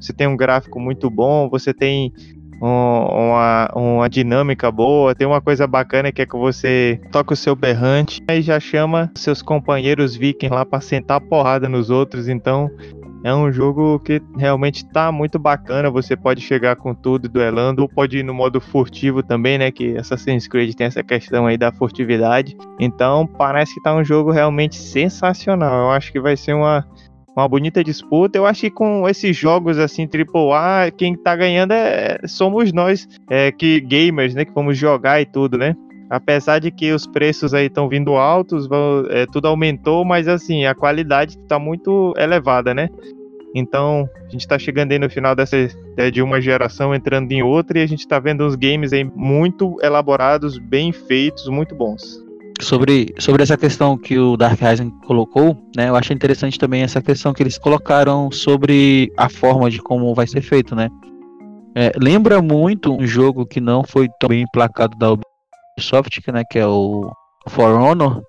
Você 0.00 0.12
tem 0.12 0.28
um 0.28 0.36
gráfico 0.36 0.78
muito 0.78 1.10
bom, 1.10 1.48
você 1.48 1.74
tem 1.74 2.12
uma, 2.60 3.68
uma 3.74 4.08
dinâmica 4.08 4.70
boa, 4.70 5.14
tem 5.14 5.26
uma 5.26 5.40
coisa 5.40 5.66
bacana 5.66 6.12
que 6.12 6.22
é 6.22 6.26
que 6.26 6.36
você 6.36 7.00
toca 7.10 7.34
o 7.34 7.36
seu 7.36 7.54
berrante 7.54 8.22
e 8.28 8.40
já 8.40 8.58
chama 8.58 9.10
seus 9.14 9.42
companheiros 9.42 10.16
vikings 10.16 10.54
lá 10.54 10.64
para 10.64 10.80
sentar 10.80 11.20
porrada 11.20 11.68
nos 11.68 11.90
outros, 11.90 12.28
então 12.28 12.70
é 13.24 13.34
um 13.34 13.50
jogo 13.50 13.98
que 14.00 14.20
realmente 14.36 14.84
tá 14.84 15.10
muito 15.10 15.38
bacana. 15.38 15.90
Você 15.90 16.14
pode 16.14 16.42
chegar 16.42 16.76
com 16.76 16.94
tudo 16.94 17.26
duelando, 17.26 17.80
ou 17.80 17.88
pode 17.88 18.18
ir 18.18 18.22
no 18.22 18.34
modo 18.34 18.60
furtivo 18.60 19.22
também, 19.22 19.56
né? 19.56 19.70
Que 19.70 19.96
Assassin's 19.96 20.46
Creed 20.46 20.74
tem 20.74 20.86
essa 20.86 21.02
questão 21.02 21.46
aí 21.46 21.56
da 21.56 21.72
furtividade. 21.72 22.54
Então 22.78 23.26
parece 23.26 23.74
que 23.74 23.82
tá 23.82 23.94
um 23.96 24.04
jogo 24.04 24.30
realmente 24.30 24.76
sensacional. 24.76 25.86
Eu 25.86 25.90
acho 25.92 26.12
que 26.12 26.20
vai 26.20 26.36
ser 26.36 26.52
uma, 26.52 26.86
uma 27.36 27.48
bonita 27.48 27.82
disputa. 27.82 28.38
Eu 28.38 28.46
acho 28.46 28.62
que 28.62 28.70
com 28.70 29.08
esses 29.08 29.36
jogos 29.36 29.78
assim, 29.78 30.06
AAA, 30.06 30.90
quem 30.92 31.16
tá 31.16 31.34
ganhando 31.34 31.72
é, 31.72 32.18
somos 32.26 32.72
nós, 32.72 33.08
é, 33.28 33.50
que 33.50 33.80
gamers, 33.80 34.34
né? 34.34 34.44
Que 34.44 34.52
vamos 34.52 34.78
jogar 34.78 35.20
e 35.20 35.26
tudo, 35.26 35.58
né? 35.58 35.76
Apesar 36.08 36.58
de 36.58 36.70
que 36.70 36.92
os 36.92 37.06
preços 37.06 37.54
aí 37.54 37.66
estão 37.66 37.88
vindo 37.88 38.14
altos, 38.14 38.66
vão, 38.66 39.06
é, 39.10 39.26
tudo 39.26 39.48
aumentou, 39.48 40.04
mas 40.04 40.28
assim, 40.28 40.64
a 40.64 40.74
qualidade 40.74 41.38
está 41.38 41.58
muito 41.58 42.12
elevada, 42.16 42.74
né? 42.74 42.88
Então, 43.54 44.08
a 44.26 44.28
gente 44.28 44.40
está 44.40 44.58
chegando 44.58 44.90
aí 44.90 44.98
no 44.98 45.08
final 45.08 45.34
dessa 45.34 45.56
é, 45.96 46.10
de 46.10 46.20
uma 46.20 46.40
geração 46.40 46.92
entrando 46.92 47.30
em 47.30 47.42
outra 47.42 47.78
e 47.78 47.82
a 47.82 47.86
gente 47.86 48.00
está 48.00 48.18
vendo 48.18 48.44
uns 48.44 48.56
games 48.56 48.92
aí 48.92 49.04
muito 49.04 49.76
elaborados, 49.80 50.58
bem 50.58 50.92
feitos, 50.92 51.48
muito 51.48 51.74
bons. 51.74 52.23
Sobre, 52.60 53.12
sobre 53.18 53.42
essa 53.42 53.56
questão 53.56 53.98
que 53.98 54.16
o 54.16 54.36
Dark 54.36 54.60
Rising 54.60 54.90
colocou, 55.06 55.56
né? 55.76 55.88
Eu 55.88 55.96
achei 55.96 56.14
interessante 56.14 56.58
também 56.58 56.82
essa 56.82 57.02
questão 57.02 57.32
que 57.32 57.42
eles 57.42 57.58
colocaram 57.58 58.30
sobre 58.30 59.12
a 59.16 59.28
forma 59.28 59.68
de 59.68 59.80
como 59.82 60.14
vai 60.14 60.26
ser 60.26 60.40
feito, 60.40 60.74
né? 60.74 60.88
É, 61.74 61.92
lembra 62.00 62.40
muito 62.40 62.94
um 62.94 63.06
jogo 63.06 63.44
que 63.44 63.60
não 63.60 63.82
foi 63.82 64.08
tão 64.20 64.28
bem 64.28 64.42
emplacado 64.42 64.96
da 64.96 65.12
Ubisoft, 65.76 66.22
né, 66.32 66.44
que 66.48 66.58
é 66.58 66.66
o 66.66 67.10
For 67.48 67.74
Honor, 67.74 68.22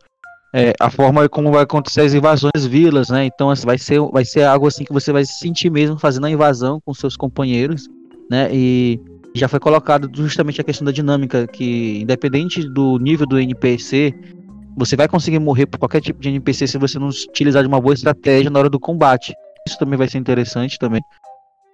é, 0.51 0.73
a 0.79 0.89
forma 0.89 1.29
como 1.29 1.51
vai 1.51 1.61
acontecer 1.61 2.01
as 2.01 2.13
invasões 2.13 2.65
vilas, 2.65 3.09
né? 3.09 3.25
Então 3.25 3.49
assim, 3.51 3.65
vai 3.65 3.77
ser 3.77 3.99
vai 4.11 4.25
ser 4.25 4.43
algo 4.43 4.67
assim 4.67 4.83
que 4.83 4.93
você 4.93 5.11
vai 5.11 5.23
se 5.25 5.37
sentir 5.37 5.69
mesmo 5.69 5.99
fazendo 5.99 6.25
a 6.25 6.31
invasão 6.31 6.79
com 6.83 6.93
seus 6.93 7.15
companheiros, 7.15 7.87
né? 8.31 8.49
E 8.51 8.99
já 9.35 9.49
foi 9.49 9.59
colocado 9.59 10.09
justamente 10.13 10.61
a 10.61 10.63
questão 10.63 10.85
da 10.85 10.91
dinâmica 10.91 11.45
que 11.45 12.01
independente 12.01 12.67
do 12.69 12.97
nível 12.97 13.27
do 13.27 13.37
NPC, 13.37 14.13
você 14.77 14.95
vai 14.95 15.09
conseguir 15.09 15.39
morrer 15.39 15.65
por 15.65 15.77
qualquer 15.77 16.01
tipo 16.01 16.21
de 16.21 16.29
NPC 16.29 16.67
se 16.67 16.77
você 16.77 16.97
não 16.97 17.09
utilizar 17.09 17.61
de 17.61 17.67
uma 17.67 17.81
boa 17.81 17.93
estratégia 17.93 18.49
na 18.49 18.59
hora 18.59 18.69
do 18.69 18.79
combate. 18.79 19.33
Isso 19.67 19.77
também 19.77 19.97
vai 19.97 20.07
ser 20.07 20.19
interessante 20.19 20.79
também. 20.79 21.01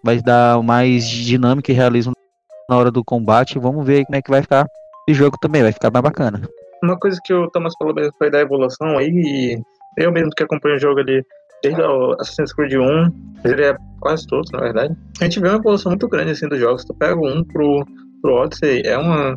Vai 0.04 0.20
dar 0.22 0.62
mais 0.64 1.08
dinâmica 1.08 1.72
e 1.72 1.76
realismo 1.76 2.14
na 2.68 2.78
hora 2.78 2.90
do 2.90 3.04
combate. 3.04 3.60
Vamos 3.60 3.86
ver 3.86 4.06
como 4.06 4.16
é 4.16 4.22
que 4.24 4.32
vai 4.32 4.42
ficar 4.42 4.66
esse 5.08 5.18
jogo 5.18 5.38
também, 5.40 5.62
vai 5.62 5.72
ficar 5.72 5.92
mais 5.92 6.04
bacana. 6.04 6.42
Uma 6.84 6.98
coisa 6.98 7.20
que 7.24 7.32
o 7.32 7.48
Thomas 7.52 7.74
falou 7.78 7.94
mesmo 7.94 8.14
foi 8.18 8.32
da 8.32 8.40
evolução 8.40 8.98
aí, 8.98 9.62
eu 9.98 10.12
mesmo 10.12 10.32
que 10.32 10.42
acompanho 10.42 10.78
o 10.78 10.80
jogo 10.80 11.00
ali 11.00 11.24
desde 11.64 11.82
o 11.82 12.14
Assassin's 12.20 12.54
Creed 12.54 12.74
1, 12.74 13.12
ele 13.46 13.76
quase 14.00 14.28
todos, 14.28 14.52
na 14.52 14.60
verdade. 14.60 14.96
A 15.20 15.24
gente 15.24 15.40
vê 15.40 15.48
uma 15.48 15.58
evolução 15.58 15.92
muito 15.92 16.08
grande 16.08 16.32
assim 16.32 16.48
dos 16.48 16.60
jogos. 16.60 16.84
Tu 16.84 16.94
pega 16.94 17.16
1 17.16 17.44
pro, 17.46 17.86
pro 18.22 18.34
Odyssey, 18.34 18.82
é 18.86 18.98
uma. 18.98 19.36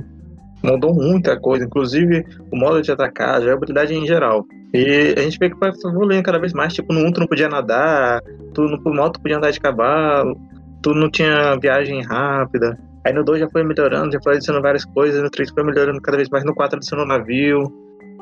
mudou 0.63 0.95
muita 0.95 1.39
coisa, 1.39 1.65
inclusive 1.65 2.25
o 2.51 2.57
modo 2.57 2.83
de 2.83 2.91
atacar, 2.91 3.37
a 3.37 3.41
jogabilidade 3.41 3.95
em 3.95 4.07
geral. 4.07 4.45
E 4.73 5.15
a 5.17 5.21
gente 5.21 5.39
vê 5.39 5.51
que 5.51 5.59
vai 5.59 5.71
evoluindo 5.71 6.23
cada 6.23 6.39
vez 6.39 6.53
mais. 6.53 6.73
Tipo, 6.73 6.93
no 6.93 7.07
1 7.07 7.13
tu 7.13 7.21
não 7.21 7.27
podia 7.27 7.49
nadar, 7.49 8.21
tu 8.55 8.63
no 8.63 8.95
moto 8.95 9.21
podia 9.21 9.37
andar 9.37 9.51
de 9.51 9.61
cavalo, 9.61 10.37
tu 10.83 10.95
não 10.95 11.11
tinha 11.11 11.57
viagem 11.61 12.03
rápida. 12.03 12.77
Aí 13.07 13.13
no 13.13 13.23
2 13.23 13.41
já 13.41 13.51
foi 13.51 13.63
melhorando, 13.63 14.13
já 14.13 14.19
foi 14.23 14.35
adicionando 14.35 14.63
várias 14.63 14.85
coisas, 14.87 15.23
no 15.23 15.31
3 15.31 15.51
foi 15.51 15.63
melhorando 15.63 16.01
cada 16.01 16.17
vez 16.17 16.29
mais, 16.31 16.45
no 16.45 16.55
4 16.55 16.79
adicionou 16.79 17.07
navio. 17.07 17.71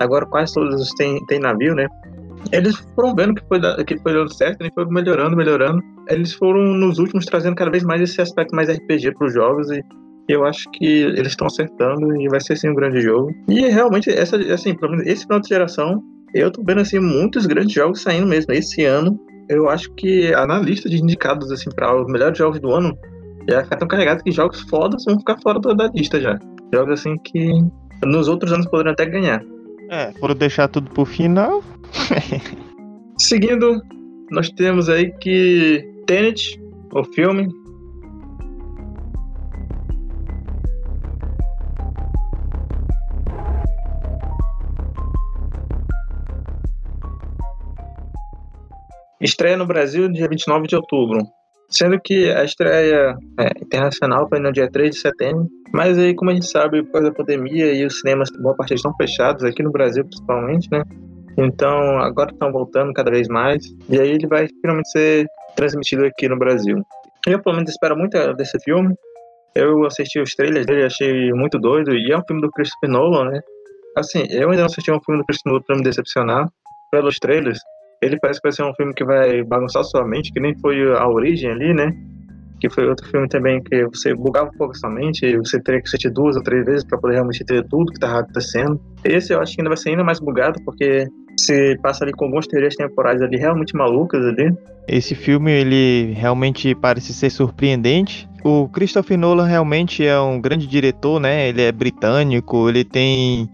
Agora 0.00 0.26
quase 0.26 0.52
todos 0.52 0.90
têm, 0.94 1.25
têm 1.26 1.38
navio, 1.38 1.75
né? 1.75 1.87
Eles 2.50 2.76
foram 2.94 3.14
vendo 3.14 3.34
que 3.34 3.42
foi, 3.46 3.61
que 3.84 3.99
foi 3.99 4.12
dando 4.12 4.34
certo, 4.34 4.61
e 4.61 4.64
né? 4.64 4.70
foi 4.75 4.84
melhorando, 4.87 5.37
melhorando. 5.37 5.82
Eles 6.08 6.32
foram 6.32 6.62
nos 6.75 6.99
últimos 6.99 7.25
trazendo 7.26 7.54
cada 7.54 7.70
vez 7.70 7.84
mais 7.84 8.00
esse 8.00 8.20
aspecto 8.20 8.54
mais 8.54 8.68
RPG 8.68 9.14
para 9.14 9.26
os 9.26 9.34
jogos 9.34 9.70
e 9.70 9.82
eu 10.28 10.44
acho 10.44 10.70
que 10.72 10.87
eles 10.87 11.28
estão 11.28 11.46
acertando 11.46 12.20
e 12.20 12.28
vai 12.28 12.40
ser 12.40 12.54
assim 12.54 12.68
um 12.68 12.75
grande 12.75 13.00
jogo. 13.00 13.34
E 13.49 13.66
realmente, 13.68 14.11
essa, 14.11 14.37
assim, 14.52 14.75
pelo 14.75 14.92
menos 14.92 15.06
esse 15.06 15.22
final 15.25 15.40
de 15.40 15.49
geração, 15.49 16.02
eu 16.34 16.50
tô 16.50 16.62
vendo 16.64 16.80
assim 16.80 16.99
muitos 16.99 17.46
grandes 17.46 17.72
jogos 17.72 18.02
saindo 18.02 18.26
mesmo. 18.26 18.52
Esse 18.52 18.84
ano, 18.84 19.18
eu 19.49 19.68
acho 19.68 19.92
que 19.94 20.30
na 20.30 20.58
lista 20.58 20.88
de 20.88 21.00
indicados 21.00 21.50
assim 21.50 21.70
para 21.70 21.94
os 22.00 22.11
melhores 22.11 22.38
jogos 22.38 22.61
do 22.61 22.72
ano, 22.72 22.96
já 23.49 23.56
vai 23.56 23.64
ficar 23.64 23.76
tão 23.76 23.88
carregado 23.88 24.22
que 24.22 24.30
jogos 24.30 24.61
fodas 24.62 25.04
vão 25.04 25.18
ficar 25.18 25.37
fora 25.42 25.58
da 25.61 25.88
lista 25.94 26.20
já. 26.20 26.38
Jogos 26.72 27.00
assim 27.00 27.18
que 27.18 27.50
nos 28.04 28.28
outros 28.28 28.52
anos 28.52 28.66
poderiam 28.66 28.92
até 28.92 29.06
ganhar. 29.06 29.42
É, 29.90 30.12
foram 30.12 30.34
deixar 30.34 30.68
tudo 30.68 30.90
pro 30.90 31.04
final. 31.04 31.62
Seguindo, 33.18 33.82
nós 34.30 34.49
temos 34.50 34.88
aí 34.88 35.12
que 35.18 35.84
Tenet, 36.06 36.61
o 36.92 37.04
filme. 37.04 37.49
Estreia 49.20 49.56
no 49.56 49.66
Brasil 49.66 50.11
dia 50.11 50.28
29 50.28 50.66
de 50.66 50.75
outubro. 50.75 51.20
Sendo 51.70 51.99
que 52.00 52.30
a 52.30 52.44
estreia 52.44 53.16
é, 53.38 53.62
internacional 53.62 54.28
foi 54.28 54.40
no 54.40 54.52
dia 54.52 54.68
3 54.70 54.90
de 54.90 55.00
setembro. 55.00 55.49
Mas 55.72 55.96
aí, 55.96 56.14
como 56.14 56.30
a 56.30 56.34
gente 56.34 56.46
sabe, 56.46 56.82
por 56.82 56.92
causa 56.92 57.08
da 57.08 57.14
pandemia 57.14 57.72
e 57.72 57.87
os 57.87 58.00
cinemas, 58.00 58.28
boa 58.42 58.54
parte 58.54 58.75
estão 58.75 58.94
fechados, 58.96 59.42
aqui 59.44 59.62
no 59.62 59.70
Brasil 59.70 60.04
principalmente, 60.04 60.68
né? 60.70 60.82
Então, 61.37 61.99
agora 61.99 62.31
estão 62.31 62.53
voltando 62.53 62.93
cada 62.93 63.11
vez 63.11 63.29
mais. 63.29 63.65
E 63.89 63.99
aí 63.99 64.11
ele 64.11 64.27
vai 64.27 64.47
finalmente 64.61 64.91
ser 64.91 65.27
transmitido 65.57 66.05
aqui 66.05 66.29
no 66.29 66.39
Brasil. 66.39 66.77
Eu, 67.27 67.43
pelo 67.43 67.57
menos, 67.57 67.71
espero 67.71 67.97
muito 67.97 68.17
desse 68.35 68.59
filme. 68.65 68.95
Eu 69.55 69.85
assisti 69.85 70.21
os 70.21 70.35
trailers 70.35 70.67
dele, 70.67 70.85
achei 70.85 71.33
muito 71.33 71.59
doido. 71.59 71.95
E 71.95 72.12
é 72.12 72.19
um 72.19 72.23
filme 72.27 72.43
do 72.43 72.51
Christopher 72.51 72.91
Nolan, 72.91 73.31
né? 73.31 73.41
Assim, 73.97 74.27
eu 74.31 74.51
ainda 74.51 74.62
não 74.62 74.67
assisti 74.67 74.91
um 74.91 75.01
filme 75.01 75.21
do 75.21 75.27
Christopher 75.27 75.53
Nolan 75.53 75.65
pra 75.67 75.77
me 75.77 75.83
decepcionar. 75.83 76.49
Pelos 76.91 77.19
trailers, 77.19 77.59
ele 78.03 78.19
parece 78.19 78.41
que 78.41 78.49
vai 78.49 78.53
ser 78.53 78.65
um 78.65 78.75
filme 78.75 78.93
que 78.93 79.05
vai 79.05 79.43
bagunçar 79.45 79.85
sua 79.85 80.07
mente, 80.07 80.33
que 80.33 80.41
nem 80.41 80.55
foi 80.59 80.93
a 80.95 81.07
origem 81.07 81.51
ali, 81.51 81.73
né? 81.73 81.91
Que 82.61 82.69
foi 82.69 82.87
outro 82.87 83.09
filme 83.09 83.29
também 83.29 83.62
que 83.62 83.85
você 83.87 84.15
bugava 84.15 84.51
um 84.51 84.59
pouco 84.59 84.77
sua 84.77 84.91
mente, 84.91 85.37
você 85.39 85.61
teria 85.62 85.81
que 85.81 85.89
assistir 85.89 86.11
duas 86.11 86.37
ou 86.37 86.43
três 86.43 86.65
vezes 86.65 86.85
para 86.85 86.99
poder 86.99 87.15
realmente 87.15 87.45
ter 87.45 87.67
tudo 87.69 87.93
que 87.93 87.97
estava 87.97 88.21
acontecendo. 88.21 88.81
Esse 89.05 89.33
eu 89.33 89.41
acho 89.41 89.55
que 89.55 89.62
ainda 89.62 89.71
vai 89.71 89.77
ser 89.77 89.91
ainda 89.91 90.05
mais 90.05 90.21
bugado, 90.21 90.59
porque 90.65 91.07
se 91.37 91.77
passa 91.83 92.05
ali 92.05 92.12
com 92.12 92.27
algumas 92.27 92.47
teorias 92.47 92.75
temporais 92.75 93.21
ali 93.23 93.37
realmente 93.37 93.75
malucas 93.77 94.25
ali. 94.25 94.53
Esse 94.87 95.15
filme, 95.15 95.51
ele 95.51 96.12
realmente 96.15 96.75
parece 96.75 97.12
ser 97.15 97.31
surpreendente. 97.31 98.29
O 98.45 98.69
Christopher 98.69 99.17
Nolan 99.17 99.47
realmente 99.47 100.05
é 100.05 100.19
um 100.21 100.41
grande 100.41 100.67
diretor, 100.67 101.21
né? 101.21 101.49
Ele 101.49 101.62
é 101.62 101.71
britânico, 101.71 102.69
ele 102.69 102.85
tem 102.85 103.49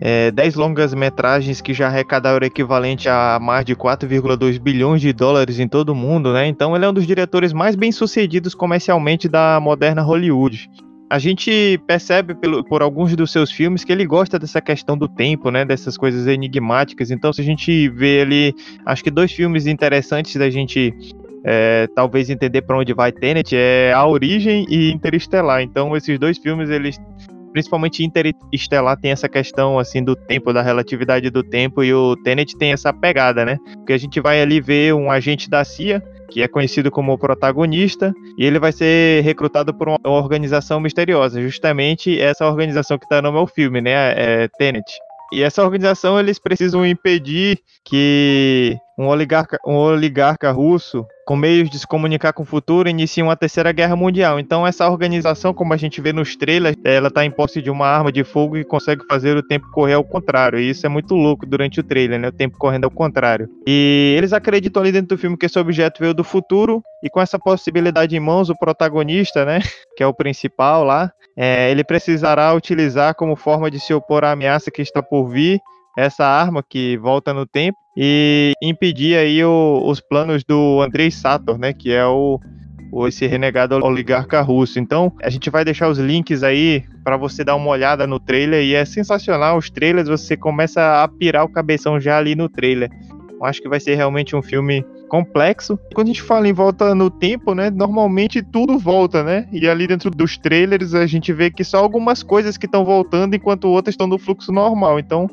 é, 0.00 0.30
10 0.30 0.54
longas 0.54 0.94
metragens 0.94 1.60
que 1.60 1.74
já 1.74 1.88
arrecadaram 1.88 2.46
equivalente 2.46 3.08
a 3.08 3.38
mais 3.40 3.64
de 3.64 3.74
4,2 3.74 4.58
bilhões 4.58 5.00
de 5.00 5.12
dólares 5.12 5.58
em 5.58 5.68
todo 5.68 5.90
o 5.90 5.94
mundo, 5.94 6.32
né? 6.32 6.46
Então 6.46 6.74
ele 6.74 6.84
é 6.84 6.88
um 6.88 6.92
dos 6.92 7.06
diretores 7.06 7.52
mais 7.52 7.74
bem 7.74 7.92
sucedidos 7.92 8.54
comercialmente 8.54 9.28
da 9.28 9.58
moderna 9.60 10.02
Hollywood. 10.02 10.70
A 11.10 11.18
gente 11.18 11.76
percebe 11.88 12.36
pelo, 12.36 12.62
por 12.62 12.82
alguns 12.82 13.16
dos 13.16 13.32
seus 13.32 13.50
filmes 13.50 13.82
que 13.82 13.90
ele 13.90 14.06
gosta 14.06 14.38
dessa 14.38 14.60
questão 14.60 14.96
do 14.96 15.08
tempo, 15.08 15.50
né? 15.50 15.64
Dessas 15.64 15.96
coisas 15.96 16.28
enigmáticas. 16.28 17.10
Então, 17.10 17.32
se 17.32 17.40
a 17.40 17.44
gente 17.44 17.88
vê 17.88 18.20
ali, 18.20 18.54
acho 18.86 19.02
que 19.02 19.10
dois 19.10 19.32
filmes 19.32 19.66
interessantes 19.66 20.36
da 20.36 20.48
gente 20.48 20.94
é, 21.44 21.88
talvez 21.96 22.30
entender 22.30 22.62
para 22.62 22.78
onde 22.78 22.94
vai 22.94 23.10
Tenet 23.10 23.56
é 23.56 23.92
A 23.92 24.06
Origem 24.06 24.64
e 24.68 24.92
Interestelar. 24.92 25.62
Então, 25.62 25.96
esses 25.96 26.16
dois 26.16 26.38
filmes 26.38 26.70
eles 26.70 26.96
principalmente 27.52 28.04
Interestelar 28.04 28.96
tem 28.96 29.10
essa 29.10 29.28
questão 29.28 29.80
assim 29.80 30.04
do 30.04 30.14
tempo, 30.14 30.52
da 30.52 30.62
relatividade 30.62 31.28
do 31.30 31.42
tempo 31.42 31.82
e 31.82 31.92
o 31.92 32.14
Tenet 32.22 32.56
tem 32.56 32.72
essa 32.72 32.92
pegada, 32.92 33.44
né? 33.44 33.58
Porque 33.74 33.92
a 33.92 33.98
gente 33.98 34.20
vai 34.20 34.40
ali 34.40 34.60
ver 34.60 34.94
um 34.94 35.10
agente 35.10 35.50
da 35.50 35.64
CIA 35.64 36.00
que 36.30 36.42
é 36.42 36.48
conhecido 36.48 36.90
como 36.90 37.18
protagonista, 37.18 38.14
e 38.38 38.44
ele 38.44 38.58
vai 38.58 38.72
ser 38.72 39.22
recrutado 39.22 39.74
por 39.74 39.88
uma 39.88 39.98
organização 40.04 40.80
misteriosa, 40.80 41.42
justamente 41.42 42.20
essa 42.20 42.46
organização 42.46 42.98
que 42.98 43.04
está 43.04 43.20
no 43.20 43.32
meu 43.32 43.46
filme, 43.46 43.80
né? 43.80 43.90
É 43.92 44.48
Tenet. 44.58 44.90
E 45.32 45.42
essa 45.42 45.62
organização 45.62 46.18
eles 46.18 46.38
precisam 46.38 46.84
impedir 46.84 47.58
que 47.84 48.76
um 48.98 49.06
oligarca, 49.06 49.58
um 49.64 49.76
oligarca 49.76 50.50
russo 50.50 51.06
com 51.30 51.36
meios 51.36 51.70
de 51.70 51.78
se 51.78 51.86
comunicar 51.86 52.32
com 52.32 52.42
o 52.42 52.44
futuro, 52.44 52.88
iniciam 52.88 53.30
a 53.30 53.36
Terceira 53.36 53.70
Guerra 53.70 53.94
Mundial. 53.94 54.40
Então, 54.40 54.66
essa 54.66 54.90
organização, 54.90 55.54
como 55.54 55.72
a 55.72 55.76
gente 55.76 56.00
vê 56.00 56.12
nos 56.12 56.34
trailers, 56.34 56.74
ela 56.82 57.06
está 57.06 57.24
em 57.24 57.30
posse 57.30 57.62
de 57.62 57.70
uma 57.70 57.86
arma 57.86 58.10
de 58.10 58.24
fogo 58.24 58.56
e 58.56 58.64
consegue 58.64 59.04
fazer 59.08 59.36
o 59.36 59.42
tempo 59.44 59.70
correr 59.70 59.92
ao 59.92 60.02
contrário. 60.02 60.58
E 60.58 60.68
isso 60.68 60.84
é 60.84 60.88
muito 60.88 61.14
louco 61.14 61.46
durante 61.46 61.78
o 61.78 61.84
trailer, 61.84 62.18
né? 62.18 62.26
O 62.26 62.32
tempo 62.32 62.58
correndo 62.58 62.82
ao 62.82 62.90
contrário. 62.90 63.48
E 63.64 64.12
eles 64.18 64.32
acreditam 64.32 64.82
ali 64.82 64.90
dentro 64.90 65.16
do 65.16 65.20
filme 65.20 65.36
que 65.36 65.46
esse 65.46 65.56
objeto 65.56 66.00
veio 66.00 66.12
do 66.12 66.24
futuro 66.24 66.82
e 67.00 67.08
com 67.08 67.20
essa 67.20 67.38
possibilidade 67.38 68.16
em 68.16 68.18
mãos, 68.18 68.50
o 68.50 68.58
protagonista, 68.58 69.44
né, 69.44 69.60
que 69.96 70.02
é 70.02 70.06
o 70.08 70.12
principal 70.12 70.82
lá, 70.82 71.12
é, 71.36 71.70
ele 71.70 71.84
precisará 71.84 72.52
utilizar 72.52 73.14
como 73.14 73.36
forma 73.36 73.70
de 73.70 73.78
se 73.78 73.94
opor 73.94 74.24
à 74.24 74.32
ameaça 74.32 74.68
que 74.68 74.82
está 74.82 75.00
por 75.00 75.28
vir 75.28 75.60
essa 75.96 76.24
arma 76.24 76.62
que 76.62 76.96
volta 76.96 77.32
no 77.32 77.46
tempo 77.46 77.78
e 77.96 78.52
impedir 78.62 79.16
aí 79.16 79.44
o, 79.44 79.82
os 79.84 80.00
planos 80.00 80.44
do 80.44 80.80
Andrei 80.80 81.10
Sator, 81.10 81.58
né, 81.58 81.72
que 81.72 81.92
é 81.92 82.06
o, 82.06 82.40
o 82.92 83.06
esse 83.06 83.26
renegado 83.26 83.76
oligarca 83.84 84.40
russo. 84.40 84.78
Então, 84.78 85.12
a 85.22 85.28
gente 85.28 85.50
vai 85.50 85.64
deixar 85.64 85.88
os 85.88 85.98
links 85.98 86.42
aí 86.42 86.84
para 87.04 87.16
você 87.16 87.44
dar 87.44 87.56
uma 87.56 87.70
olhada 87.70 88.06
no 88.06 88.20
trailer 88.20 88.64
e 88.64 88.74
é 88.74 88.84
sensacional 88.84 89.58
os 89.58 89.70
trailers, 89.70 90.08
você 90.08 90.36
começa 90.36 91.02
a 91.02 91.08
pirar 91.08 91.44
o 91.44 91.48
cabeção 91.52 92.00
já 92.00 92.18
ali 92.18 92.34
no 92.34 92.48
trailer. 92.48 92.90
Eu 93.40 93.46
acho 93.46 93.62
que 93.62 93.68
vai 93.68 93.80
ser 93.80 93.94
realmente 93.94 94.36
um 94.36 94.42
filme 94.42 94.84
complexo. 95.08 95.78
Quando 95.94 96.08
a 96.08 96.12
gente 96.12 96.22
fala 96.22 96.46
em 96.46 96.52
volta 96.52 96.94
no 96.94 97.10
tempo, 97.10 97.54
né, 97.54 97.70
normalmente 97.70 98.42
tudo 98.42 98.78
volta, 98.78 99.24
né? 99.24 99.48
E 99.50 99.66
ali 99.66 99.86
dentro 99.86 100.10
dos 100.10 100.36
trailers 100.36 100.94
a 100.94 101.06
gente 101.06 101.32
vê 101.32 101.50
que 101.50 101.64
só 101.64 101.78
algumas 101.78 102.22
coisas 102.22 102.56
que 102.56 102.66
estão 102.66 102.84
voltando 102.84 103.34
enquanto 103.34 103.64
outras 103.64 103.94
estão 103.94 104.06
no 104.06 104.18
fluxo 104.18 104.52
normal. 104.52 104.98
Então, 104.98 105.26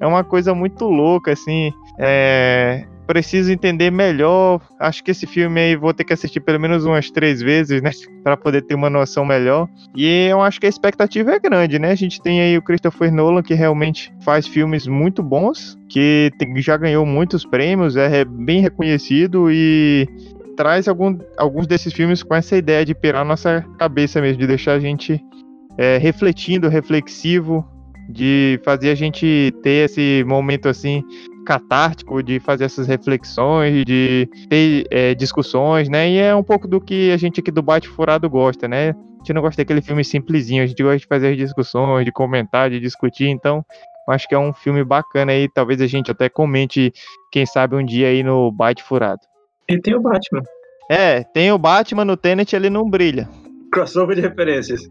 é 0.00 0.06
uma 0.06 0.24
coisa 0.24 0.54
muito 0.54 0.84
louca, 0.84 1.32
assim. 1.32 1.72
É... 1.98 2.84
Preciso 3.06 3.52
entender 3.52 3.92
melhor. 3.92 4.60
Acho 4.80 5.04
que 5.04 5.12
esse 5.12 5.26
filme 5.26 5.60
aí 5.60 5.76
vou 5.76 5.94
ter 5.94 6.02
que 6.02 6.12
assistir 6.12 6.40
pelo 6.40 6.58
menos 6.58 6.84
umas 6.84 7.08
três 7.08 7.40
vezes, 7.40 7.80
né? 7.80 7.90
Para 8.24 8.36
poder 8.36 8.62
ter 8.62 8.74
uma 8.74 8.90
noção 8.90 9.24
melhor. 9.24 9.68
E 9.94 10.26
eu 10.28 10.42
acho 10.42 10.58
que 10.58 10.66
a 10.66 10.68
expectativa 10.68 11.32
é 11.32 11.38
grande, 11.38 11.78
né? 11.78 11.92
A 11.92 11.94
gente 11.94 12.20
tem 12.20 12.40
aí 12.40 12.58
o 12.58 12.62
Christopher 12.62 13.12
Nolan, 13.12 13.42
que 13.42 13.54
realmente 13.54 14.12
faz 14.24 14.48
filmes 14.48 14.88
muito 14.88 15.22
bons, 15.22 15.78
que 15.88 16.32
tem, 16.36 16.60
já 16.60 16.76
ganhou 16.76 17.06
muitos 17.06 17.44
prêmios, 17.44 17.96
é 17.96 18.24
bem 18.24 18.60
reconhecido 18.60 19.48
e 19.52 20.08
traz 20.56 20.88
algum, 20.88 21.16
alguns 21.36 21.66
desses 21.66 21.92
filmes 21.92 22.24
com 22.24 22.34
essa 22.34 22.56
ideia 22.56 22.84
de 22.84 22.94
pirar 22.94 23.24
nossa 23.24 23.64
cabeça 23.78 24.20
mesmo, 24.20 24.40
de 24.40 24.48
deixar 24.48 24.72
a 24.72 24.80
gente 24.80 25.22
é, 25.78 25.98
refletindo, 25.98 26.68
reflexivo, 26.68 27.64
de 28.08 28.60
fazer 28.64 28.90
a 28.90 28.94
gente 28.94 29.52
ter 29.62 29.86
esse 29.86 30.24
momento 30.26 30.68
assim 30.68 31.02
catártico 31.46 32.22
de 32.22 32.40
fazer 32.40 32.64
essas 32.64 32.88
reflexões, 32.88 33.84
de 33.84 34.28
ter 34.50 34.86
é, 34.90 35.14
discussões, 35.14 35.88
né? 35.88 36.10
E 36.10 36.18
é 36.18 36.34
um 36.34 36.42
pouco 36.42 36.66
do 36.66 36.80
que 36.80 37.12
a 37.12 37.16
gente 37.16 37.40
aqui 37.40 37.52
do 37.52 37.62
Bate 37.62 37.88
Furado 37.88 38.28
gosta, 38.28 38.66
né? 38.66 38.90
A 38.90 39.18
gente 39.18 39.32
não 39.32 39.40
gosta 39.40 39.62
daquele 39.62 39.80
filme 39.80 40.04
simplesinho, 40.04 40.62
a 40.62 40.66
gente 40.66 40.82
gosta 40.82 40.98
de 40.98 41.06
fazer 41.06 41.28
as 41.28 41.36
discussões, 41.36 42.04
de 42.04 42.12
comentar, 42.12 42.68
de 42.68 42.80
discutir, 42.80 43.28
então 43.28 43.64
acho 44.08 44.28
que 44.28 44.34
é 44.34 44.38
um 44.38 44.52
filme 44.52 44.84
bacana 44.84 45.32
aí, 45.32 45.48
talvez 45.48 45.80
a 45.80 45.86
gente 45.86 46.10
até 46.10 46.28
comente, 46.28 46.92
quem 47.32 47.46
sabe 47.46 47.76
um 47.76 47.84
dia 47.84 48.08
aí 48.08 48.22
no 48.22 48.50
Bate 48.52 48.82
Furado. 48.82 49.20
E 49.68 49.80
tem 49.80 49.94
o 49.94 50.00
Batman. 50.00 50.42
É, 50.90 51.24
tem 51.24 51.50
o 51.50 51.58
Batman 51.58 52.04
no 52.04 52.16
Tenet, 52.16 52.54
ele 52.54 52.70
não 52.70 52.88
brilha. 52.88 53.28
Crossover 53.72 54.14
de 54.14 54.22
referências. 54.22 54.82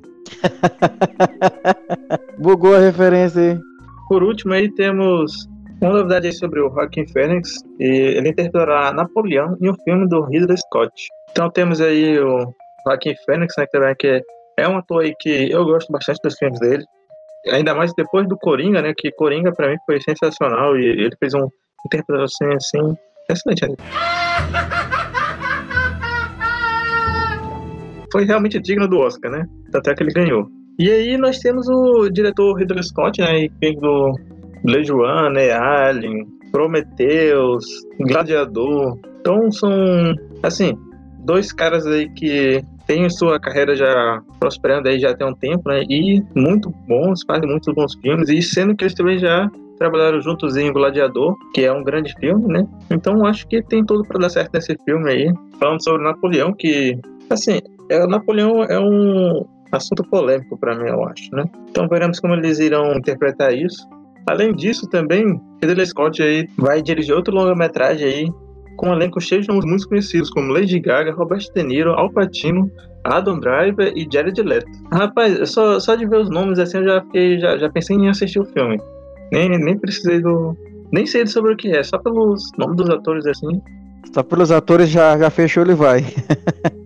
Bugou 2.40 2.76
a 2.76 2.80
referência 2.80 3.42
aí. 3.42 3.60
Por 4.08 4.24
último, 4.24 4.54
aí 4.54 4.72
temos 4.76 5.48
uma 5.82 5.94
novidade 5.94 6.28
aí 6.28 6.34
sobre 6.34 6.62
o 6.62 6.70
Joaquin 6.70 7.08
Phoenix. 7.08 7.64
E 7.80 8.18
ele 8.18 8.30
interpretará 8.30 8.94
Napoleão 8.94 9.58
em 9.62 9.70
um 9.70 9.76
filme 9.84 10.08
do 10.08 10.22
Ridley 10.24 10.58
Scott. 10.58 10.92
Então 11.32 11.50
temos 11.50 11.82
aí 11.82 12.20
o 12.20 12.54
Joaquin 12.86 13.16
Phoenix, 13.26 13.56
né, 13.58 13.96
que 13.98 14.22
é 14.58 14.68
um 14.68 14.78
ator 14.78 15.04
aí 15.04 15.14
que 15.20 15.52
eu 15.52 15.66
gosto 15.66 15.92
bastante 15.92 16.20
dos 16.24 16.36
filmes 16.38 16.60
dele. 16.60 16.84
Ainda 17.52 17.76
mais 17.76 17.94
depois 17.94 18.28
do 18.28 18.38
Coringa, 18.38 18.82
né? 18.82 18.94
Que 18.98 19.12
Coringa 19.12 19.52
pra 19.52 19.70
mim 19.70 19.78
foi 19.86 20.02
sensacional 20.02 20.78
e 20.78 20.86
ele 20.86 21.16
fez 21.20 21.34
uma 21.34 21.48
interpretação 21.86 22.52
assim 22.54 22.96
excelente. 23.30 23.68
Né? 23.68 23.76
Foi 28.16 28.24
realmente 28.24 28.62
digno 28.62 28.88
do 28.88 29.00
Oscar, 29.00 29.30
né? 29.30 29.46
Até 29.74 29.94
que 29.94 30.02
ele 30.02 30.14
ganhou. 30.14 30.48
E 30.80 30.90
aí 30.90 31.18
nós 31.18 31.38
temos 31.40 31.68
o 31.68 32.08
diretor 32.10 32.58
Ridley 32.58 32.82
Scott, 32.82 33.20
né? 33.20 33.50
Fez 33.60 33.76
do 33.76 34.14
Blade 34.64 34.90
Runner, 34.90 35.62
Alien, 35.62 36.26
Prometheus, 36.50 37.66
Gladiador. 38.00 38.98
Então 39.20 39.52
são, 39.52 39.70
assim, 40.42 40.78
dois 41.26 41.52
caras 41.52 41.86
aí 41.86 42.10
que 42.14 42.64
têm 42.88 43.10
sua 43.10 43.38
carreira 43.38 43.76
já 43.76 44.22
prosperando 44.40 44.88
aí 44.88 44.98
já 44.98 45.14
tem 45.14 45.28
um 45.28 45.36
tempo, 45.36 45.68
né? 45.68 45.84
E 45.90 46.24
muito 46.34 46.70
bons, 46.88 47.20
fazem 47.28 47.50
muitos 47.50 47.74
bons 47.76 47.96
filmes. 47.96 48.30
E 48.30 48.42
sendo 48.42 48.78
que 48.78 48.86
eles 48.86 48.96
também 48.96 49.20
já 49.20 49.52
trabalharam 49.78 50.22
juntos 50.22 50.56
em 50.56 50.72
Gladiador, 50.72 51.36
que 51.54 51.66
é 51.66 51.74
um 51.74 51.84
grande 51.84 52.14
filme, 52.18 52.48
né? 52.48 52.66
Então 52.90 53.26
acho 53.26 53.46
que 53.46 53.62
tem 53.62 53.84
tudo 53.84 54.08
para 54.08 54.22
dar 54.22 54.30
certo 54.30 54.54
nesse 54.54 54.74
filme 54.86 55.12
aí. 55.12 55.34
Falando 55.60 55.84
sobre 55.84 56.02
Napoleão, 56.02 56.54
que, 56.54 56.98
assim, 57.30 57.60
é, 57.90 58.08
Napoleão 58.08 58.64
é 58.64 58.80
um 58.80 59.46
assunto 59.72 60.04
polêmico 60.04 60.58
para 60.58 60.76
mim, 60.76 60.90
eu 60.90 61.04
acho, 61.06 61.36
né? 61.36 61.46
Então 61.70 61.88
veremos 61.88 62.20
como 62.20 62.34
eles 62.34 62.60
irão 62.60 62.94
interpretar 62.94 63.54
isso. 63.54 63.88
Além 64.28 64.54
disso, 64.56 64.88
também, 64.90 65.40
Ridley 65.64 65.86
Scott 65.86 66.22
aí 66.22 66.48
vai 66.58 66.82
dirigir 66.82 67.16
outro 67.16 67.34
longa-metragem 67.34 68.08
aí 68.08 68.34
com 68.78 68.90
um 68.90 68.94
elenco 68.94 69.22
cheio 69.22 69.42
de 69.42 69.48
nomes 69.48 69.66
muito 69.66 69.88
conhecidos, 69.88 70.30
como 70.30 70.52
Lady 70.52 70.80
Gaga, 70.80 71.14
Robert 71.14 71.46
De 71.54 71.64
Niro, 71.64 71.92
Al 71.92 72.12
Pacino, 72.12 72.70
Adam 73.04 73.40
Driver 73.40 73.94
e 73.96 74.08
Jared 74.12 74.42
Leto. 74.42 74.68
Rapaz, 74.92 75.50
só, 75.52 75.80
só 75.80 75.96
de 75.96 76.08
ver 76.08 76.20
os 76.20 76.30
nomes 76.30 76.60
assim 76.60 76.78
eu 76.80 76.86
já, 76.86 77.02
fiquei, 77.02 77.40
já, 77.40 77.58
já 77.58 77.70
pensei 77.70 77.96
em 77.96 78.10
assistir 78.10 78.40
o 78.40 78.46
filme. 78.46 78.78
Nem, 79.32 79.50
nem 79.50 79.78
precisei 79.78 80.20
do. 80.20 80.56
Nem 80.92 81.06
sei 81.06 81.26
sobre 81.26 81.54
o 81.54 81.58
que 81.58 81.70
é, 81.70 81.84
só 81.84 81.98
pelos 81.98 82.52
nomes 82.58 82.78
dos 82.78 82.90
atores 82.90 83.26
assim. 83.26 83.62
Só 84.14 84.24
pelos 84.24 84.52
atores 84.52 84.90
já, 84.90 85.18
já 85.18 85.30
fechou, 85.30 85.64
ele 85.64 85.74
vai. 85.74 86.04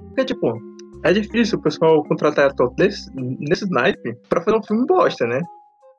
Porque, 0.07 0.25
tipo, 0.25 0.57
é 1.03 1.13
difícil 1.13 1.57
o 1.57 1.62
pessoal 1.62 2.03
contratar 2.03 2.47
ator 2.47 2.73
desse, 2.75 3.09
nesse 3.15 3.69
naipe 3.69 4.15
pra 4.27 4.41
fazer 4.41 4.57
um 4.57 4.63
filme 4.63 4.85
bosta, 4.85 5.25
né? 5.25 5.41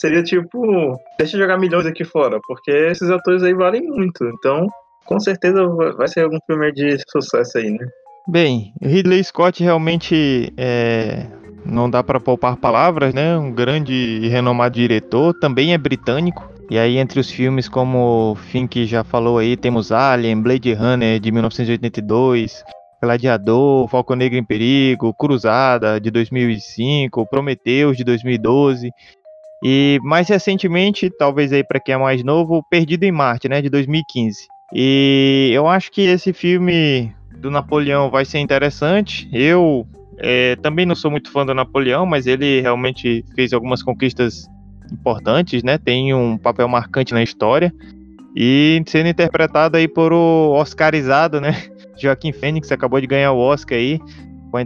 Seria 0.00 0.22
tipo, 0.22 0.98
deixa 1.18 1.36
eu 1.36 1.42
jogar 1.42 1.58
milhões 1.58 1.86
aqui 1.86 2.04
fora, 2.04 2.40
porque 2.46 2.70
esses 2.70 3.10
atores 3.10 3.42
aí 3.42 3.52
valem 3.52 3.82
muito. 3.82 4.24
Então, 4.24 4.66
com 5.04 5.20
certeza 5.20 5.66
vai 5.96 6.08
ser 6.08 6.22
algum 6.22 6.38
filme 6.46 6.72
de 6.72 6.98
sucesso 7.08 7.58
aí, 7.58 7.70
né? 7.70 7.86
Bem, 8.26 8.72
Ridley 8.80 9.22
Scott 9.24 9.62
realmente 9.62 10.52
é, 10.56 11.26
não 11.64 11.90
dá 11.90 12.02
para 12.02 12.20
poupar 12.20 12.56
palavras, 12.56 13.12
né? 13.12 13.36
Um 13.36 13.52
grande 13.52 13.92
e 13.92 14.28
renomado 14.28 14.74
diretor, 14.74 15.34
também 15.34 15.74
é 15.74 15.78
britânico. 15.78 16.48
E 16.70 16.78
aí, 16.78 16.98
entre 16.98 17.18
os 17.18 17.30
filmes, 17.30 17.68
como 17.68 18.32
o 18.32 18.34
Fink 18.36 18.86
já 18.86 19.02
falou 19.02 19.38
aí, 19.38 19.56
temos 19.56 19.90
Alien, 19.90 20.40
Blade 20.40 20.72
Runner 20.72 21.18
de 21.18 21.32
1982, 21.32 22.62
Gladiador, 23.00 23.88
Falcão 23.88 24.16
Negro 24.16 24.38
em 24.38 24.44
Perigo, 24.44 25.14
Cruzada 25.14 26.00
de 26.00 26.10
2005, 26.10 27.26
Prometheus 27.26 27.96
de 27.96 28.04
2012 28.04 28.90
e 29.62 29.98
mais 30.02 30.28
recentemente, 30.28 31.10
talvez 31.10 31.52
aí 31.52 31.62
para 31.62 31.80
quem 31.80 31.94
é 31.94 31.98
mais 31.98 32.24
novo, 32.24 32.64
Perdido 32.70 33.04
em 33.04 33.12
Marte, 33.12 33.48
né, 33.48 33.60
de 33.60 33.68
2015. 33.68 34.46
E 34.72 35.50
eu 35.52 35.66
acho 35.66 35.90
que 35.90 36.02
esse 36.02 36.32
filme 36.32 37.12
do 37.36 37.50
Napoleão 37.50 38.10
vai 38.10 38.24
ser 38.24 38.38
interessante. 38.38 39.28
Eu 39.32 39.86
é, 40.18 40.56
também 40.56 40.86
não 40.86 40.94
sou 40.94 41.10
muito 41.10 41.30
fã 41.30 41.44
do 41.44 41.54
Napoleão, 41.54 42.06
mas 42.06 42.26
ele 42.26 42.60
realmente 42.60 43.24
fez 43.34 43.52
algumas 43.52 43.82
conquistas 43.82 44.48
importantes, 44.92 45.62
né? 45.62 45.76
Tem 45.76 46.14
um 46.14 46.38
papel 46.38 46.68
marcante 46.68 47.12
na 47.12 47.22
história 47.22 47.72
e 48.34 48.82
sendo 48.86 49.08
interpretado 49.08 49.76
aí 49.76 49.88
por 49.88 50.12
o 50.12 50.52
Oscarizado, 50.52 51.40
né? 51.40 51.56
Joaquim 51.98 52.32
Fênix 52.32 52.72
acabou 52.72 53.00
de 53.00 53.06
ganhar 53.06 53.32
o 53.32 53.38
Oscar 53.38 53.76
aí, 53.76 54.00
com 54.50 54.58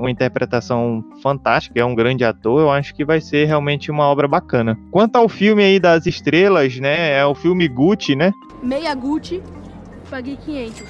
uma 0.00 0.10
interpretação 0.10 1.04
fantástica, 1.22 1.78
é 1.78 1.84
um 1.84 1.94
grande 1.94 2.24
ator, 2.24 2.60
eu 2.60 2.70
acho 2.70 2.94
que 2.94 3.04
vai 3.04 3.20
ser 3.20 3.46
realmente 3.46 3.90
uma 3.90 4.04
obra 4.04 4.26
bacana. 4.26 4.78
Quanto 4.90 5.16
ao 5.16 5.28
filme 5.28 5.62
aí 5.62 5.78
das 5.78 6.06
estrelas, 6.06 6.78
né, 6.78 7.18
é 7.18 7.24
o 7.26 7.34
filme 7.34 7.68
Gucci, 7.68 8.16
né? 8.16 8.32
Meia 8.62 8.94
Gucci, 8.94 9.42
paguei 10.08 10.36
500. 10.36 10.82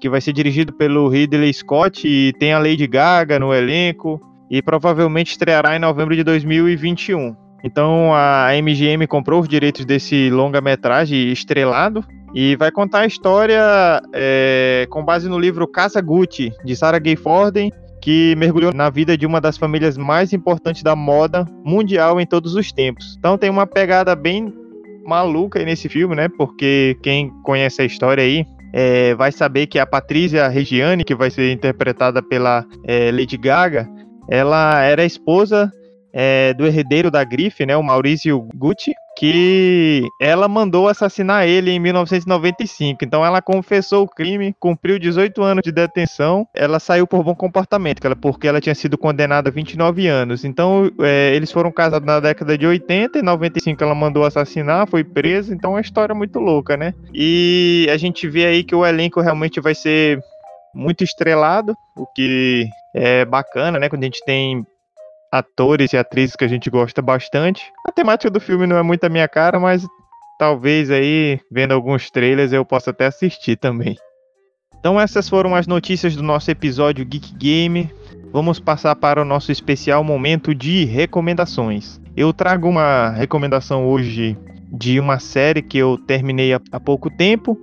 Que 0.00 0.08
vai 0.08 0.20
ser 0.20 0.32
dirigido 0.32 0.72
pelo 0.72 1.08
Ridley 1.08 1.52
Scott 1.52 2.06
e 2.06 2.32
tem 2.38 2.52
a 2.52 2.58
Lady 2.58 2.86
Gaga 2.86 3.38
no 3.38 3.52
elenco 3.52 4.20
e 4.50 4.62
provavelmente 4.62 5.32
estreará 5.32 5.76
em 5.76 5.80
novembro 5.80 6.16
de 6.16 6.24
2021. 6.24 7.47
Então 7.62 8.14
a 8.14 8.50
MGM 8.60 9.06
comprou 9.06 9.40
os 9.40 9.48
direitos 9.48 9.84
desse 9.84 10.30
longa-metragem 10.30 11.30
estrelado 11.30 12.04
e 12.34 12.56
vai 12.56 12.70
contar 12.70 13.00
a 13.00 13.06
história 13.06 13.60
é, 14.12 14.86
com 14.90 15.04
base 15.04 15.28
no 15.28 15.38
livro 15.38 15.66
Casa 15.66 16.00
Gucci, 16.00 16.52
de 16.64 16.76
Sarah 16.76 16.98
Gay 16.98 17.16
Forden, 17.16 17.72
que 18.00 18.34
mergulhou 18.36 18.72
na 18.72 18.90
vida 18.90 19.16
de 19.16 19.26
uma 19.26 19.40
das 19.40 19.56
famílias 19.56 19.96
mais 19.96 20.32
importantes 20.32 20.82
da 20.82 20.94
moda 20.94 21.44
mundial 21.64 22.20
em 22.20 22.26
todos 22.26 22.54
os 22.54 22.70
tempos. 22.70 23.16
Então 23.18 23.36
tem 23.36 23.50
uma 23.50 23.66
pegada 23.66 24.14
bem 24.14 24.52
maluca 25.04 25.58
aí 25.58 25.64
nesse 25.64 25.88
filme, 25.88 26.14
né? 26.14 26.28
Porque 26.28 26.96
quem 27.02 27.30
conhece 27.42 27.82
a 27.82 27.84
história 27.84 28.22
aí 28.22 28.44
é, 28.72 29.14
vai 29.14 29.32
saber 29.32 29.66
que 29.66 29.78
a 29.78 29.86
Patrícia 29.86 30.46
Regiane, 30.48 31.04
que 31.04 31.14
vai 31.14 31.30
ser 31.30 31.50
interpretada 31.52 32.22
pela 32.22 32.64
é, 32.84 33.10
Lady 33.10 33.36
Gaga, 33.36 33.88
ela 34.28 34.82
era 34.82 35.04
esposa 35.04 35.72
é, 36.20 36.52
do 36.52 36.66
herdeiro 36.66 37.12
da 37.12 37.22
grife, 37.22 37.64
né, 37.64 37.76
o 37.76 37.82
Maurício 37.82 38.40
Gucci, 38.52 38.92
que 39.16 40.04
ela 40.20 40.48
mandou 40.48 40.88
assassinar 40.88 41.46
ele 41.46 41.70
em 41.70 41.78
1995. 41.78 43.04
Então 43.04 43.24
ela 43.24 43.40
confessou 43.40 44.02
o 44.02 44.08
crime, 44.08 44.52
cumpriu 44.58 44.98
18 44.98 45.40
anos 45.42 45.62
de 45.62 45.70
detenção. 45.70 46.44
Ela 46.52 46.80
saiu 46.80 47.06
por 47.06 47.22
bom 47.22 47.36
comportamento, 47.36 48.00
porque 48.20 48.48
ela 48.48 48.60
tinha 48.60 48.74
sido 48.74 48.98
condenada 48.98 49.48
a 49.48 49.52
29 49.52 50.08
anos. 50.08 50.44
Então 50.44 50.90
é, 51.00 51.36
eles 51.36 51.52
foram 51.52 51.70
casados 51.70 52.04
na 52.04 52.18
década 52.18 52.58
de 52.58 52.66
80 52.66 53.20
e 53.20 53.22
95 53.22 53.84
ela 53.84 53.94
mandou 53.94 54.24
assassinar, 54.24 54.88
foi 54.88 55.04
presa. 55.04 55.54
Então 55.54 55.70
é 55.70 55.74
uma 55.74 55.80
história 55.80 56.16
muito 56.16 56.40
louca, 56.40 56.76
né? 56.76 56.94
E 57.14 57.86
a 57.92 57.96
gente 57.96 58.28
vê 58.28 58.44
aí 58.44 58.64
que 58.64 58.74
o 58.74 58.84
elenco 58.84 59.20
realmente 59.20 59.60
vai 59.60 59.74
ser 59.74 60.18
muito 60.74 61.04
estrelado, 61.04 61.76
o 61.96 62.06
que 62.06 62.66
é 62.92 63.24
bacana, 63.24 63.78
né? 63.78 63.88
Quando 63.88 64.02
a 64.02 64.06
gente 64.06 64.24
tem 64.24 64.64
atores 65.32 65.92
e 65.92 65.96
atrizes 65.96 66.36
que 66.36 66.44
a 66.44 66.48
gente 66.48 66.70
gosta 66.70 67.02
bastante. 67.02 67.62
A 67.86 67.92
temática 67.92 68.30
do 68.30 68.40
filme 68.40 68.66
não 68.66 68.76
é 68.76 68.82
muito 68.82 69.04
a 69.04 69.08
minha 69.08 69.28
cara, 69.28 69.58
mas 69.58 69.86
talvez 70.38 70.90
aí, 70.90 71.40
vendo 71.50 71.72
alguns 71.72 72.10
trailers, 72.10 72.52
eu 72.52 72.64
possa 72.64 72.90
até 72.90 73.06
assistir 73.06 73.56
também. 73.56 73.96
Então 74.78 75.00
essas 75.00 75.28
foram 75.28 75.54
as 75.54 75.66
notícias 75.66 76.14
do 76.14 76.22
nosso 76.22 76.50
episódio 76.50 77.04
Geek 77.04 77.34
Game. 77.34 77.90
Vamos 78.32 78.60
passar 78.60 78.94
para 78.94 79.20
o 79.20 79.24
nosso 79.24 79.50
especial 79.50 80.04
momento 80.04 80.54
de 80.54 80.84
recomendações. 80.84 82.00
Eu 82.16 82.32
trago 82.32 82.68
uma 82.68 83.10
recomendação 83.10 83.86
hoje 83.86 84.36
de 84.70 85.00
uma 85.00 85.18
série 85.18 85.62
que 85.62 85.78
eu 85.78 85.98
terminei 85.98 86.52
há 86.52 86.80
pouco 86.80 87.10
tempo, 87.10 87.58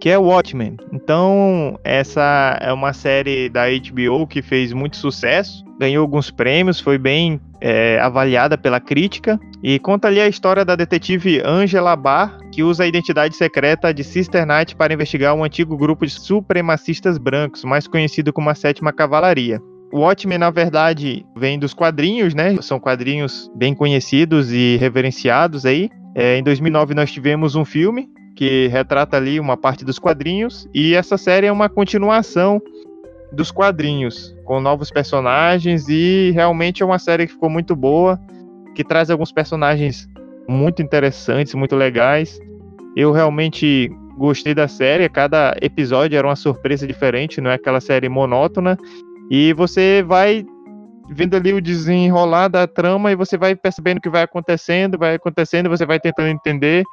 que 0.00 0.08
é 0.08 0.16
Watchmen. 0.16 0.76
Então, 0.92 1.78
essa 1.84 2.58
é 2.60 2.72
uma 2.72 2.94
série 2.94 3.50
da 3.50 3.66
HBO 3.68 4.26
que 4.26 4.40
fez 4.40 4.72
muito 4.72 4.96
sucesso, 4.96 5.62
ganhou 5.78 6.00
alguns 6.00 6.30
prêmios, 6.30 6.80
foi 6.80 6.96
bem 6.96 7.38
é, 7.60 8.00
avaliada 8.00 8.56
pela 8.56 8.80
crítica 8.80 9.38
e 9.62 9.78
conta 9.78 10.08
ali 10.08 10.18
a 10.18 10.26
história 10.26 10.64
da 10.64 10.74
detetive 10.74 11.42
Angela 11.44 11.94
Barr, 11.94 12.38
que 12.50 12.62
usa 12.62 12.84
a 12.84 12.86
identidade 12.86 13.36
secreta 13.36 13.92
de 13.92 14.02
Sister 14.02 14.46
Knight 14.46 14.74
para 14.74 14.94
investigar 14.94 15.34
um 15.34 15.44
antigo 15.44 15.76
grupo 15.76 16.06
de 16.06 16.12
supremacistas 16.12 17.18
brancos, 17.18 17.62
mais 17.62 17.86
conhecido 17.86 18.32
como 18.32 18.48
a 18.48 18.54
Sétima 18.54 18.92
Cavalaria. 18.92 19.60
O 19.92 20.00
Watchmen, 20.00 20.38
na 20.38 20.50
verdade, 20.50 21.26
vem 21.36 21.58
dos 21.58 21.74
quadrinhos, 21.74 22.32
né? 22.32 22.56
São 22.62 22.78
quadrinhos 22.78 23.50
bem 23.56 23.74
conhecidos 23.74 24.52
e 24.52 24.76
reverenciados 24.76 25.66
aí. 25.66 25.90
É, 26.14 26.38
em 26.38 26.42
2009 26.42 26.94
nós 26.94 27.10
tivemos 27.10 27.54
um 27.54 27.64
filme 27.64 28.08
que 28.36 28.68
retrata 28.68 29.16
ali 29.16 29.38
uma 29.38 29.56
parte 29.56 29.84
dos 29.84 29.98
quadrinhos, 29.98 30.68
e 30.74 30.94
essa 30.94 31.16
série 31.16 31.46
é 31.46 31.52
uma 31.52 31.68
continuação 31.68 32.60
dos 33.32 33.50
quadrinhos, 33.50 34.34
com 34.44 34.60
novos 34.60 34.90
personagens, 34.90 35.88
e 35.88 36.30
realmente 36.32 36.82
é 36.82 36.86
uma 36.86 36.98
série 36.98 37.26
que 37.26 37.32
ficou 37.32 37.50
muito 37.50 37.76
boa, 37.76 38.18
que 38.74 38.82
traz 38.82 39.10
alguns 39.10 39.30
personagens 39.30 40.08
muito 40.48 40.82
interessantes, 40.82 41.54
muito 41.54 41.76
legais. 41.76 42.40
Eu 42.96 43.12
realmente 43.12 43.90
gostei 44.16 44.54
da 44.54 44.66
série, 44.68 45.08
cada 45.08 45.56
episódio 45.62 46.16
era 46.16 46.26
uma 46.26 46.36
surpresa 46.36 46.86
diferente, 46.86 47.40
não 47.40 47.50
é 47.50 47.54
aquela 47.54 47.80
série 47.80 48.08
monótona, 48.08 48.76
e 49.30 49.52
você 49.52 50.02
vai 50.06 50.44
vendo 51.12 51.36
ali 51.36 51.52
o 51.52 51.60
desenrolar 51.60 52.48
da 52.48 52.66
trama 52.66 53.10
e 53.10 53.16
você 53.16 53.36
vai 53.36 53.56
percebendo 53.56 53.98
o 53.98 54.00
que 54.00 54.08
vai 54.08 54.22
acontecendo, 54.22 54.98
vai 54.98 55.14
acontecendo, 55.14 55.68
você 55.68 55.84
vai 55.84 55.98
tentando 55.98 56.28
entender 56.28 56.84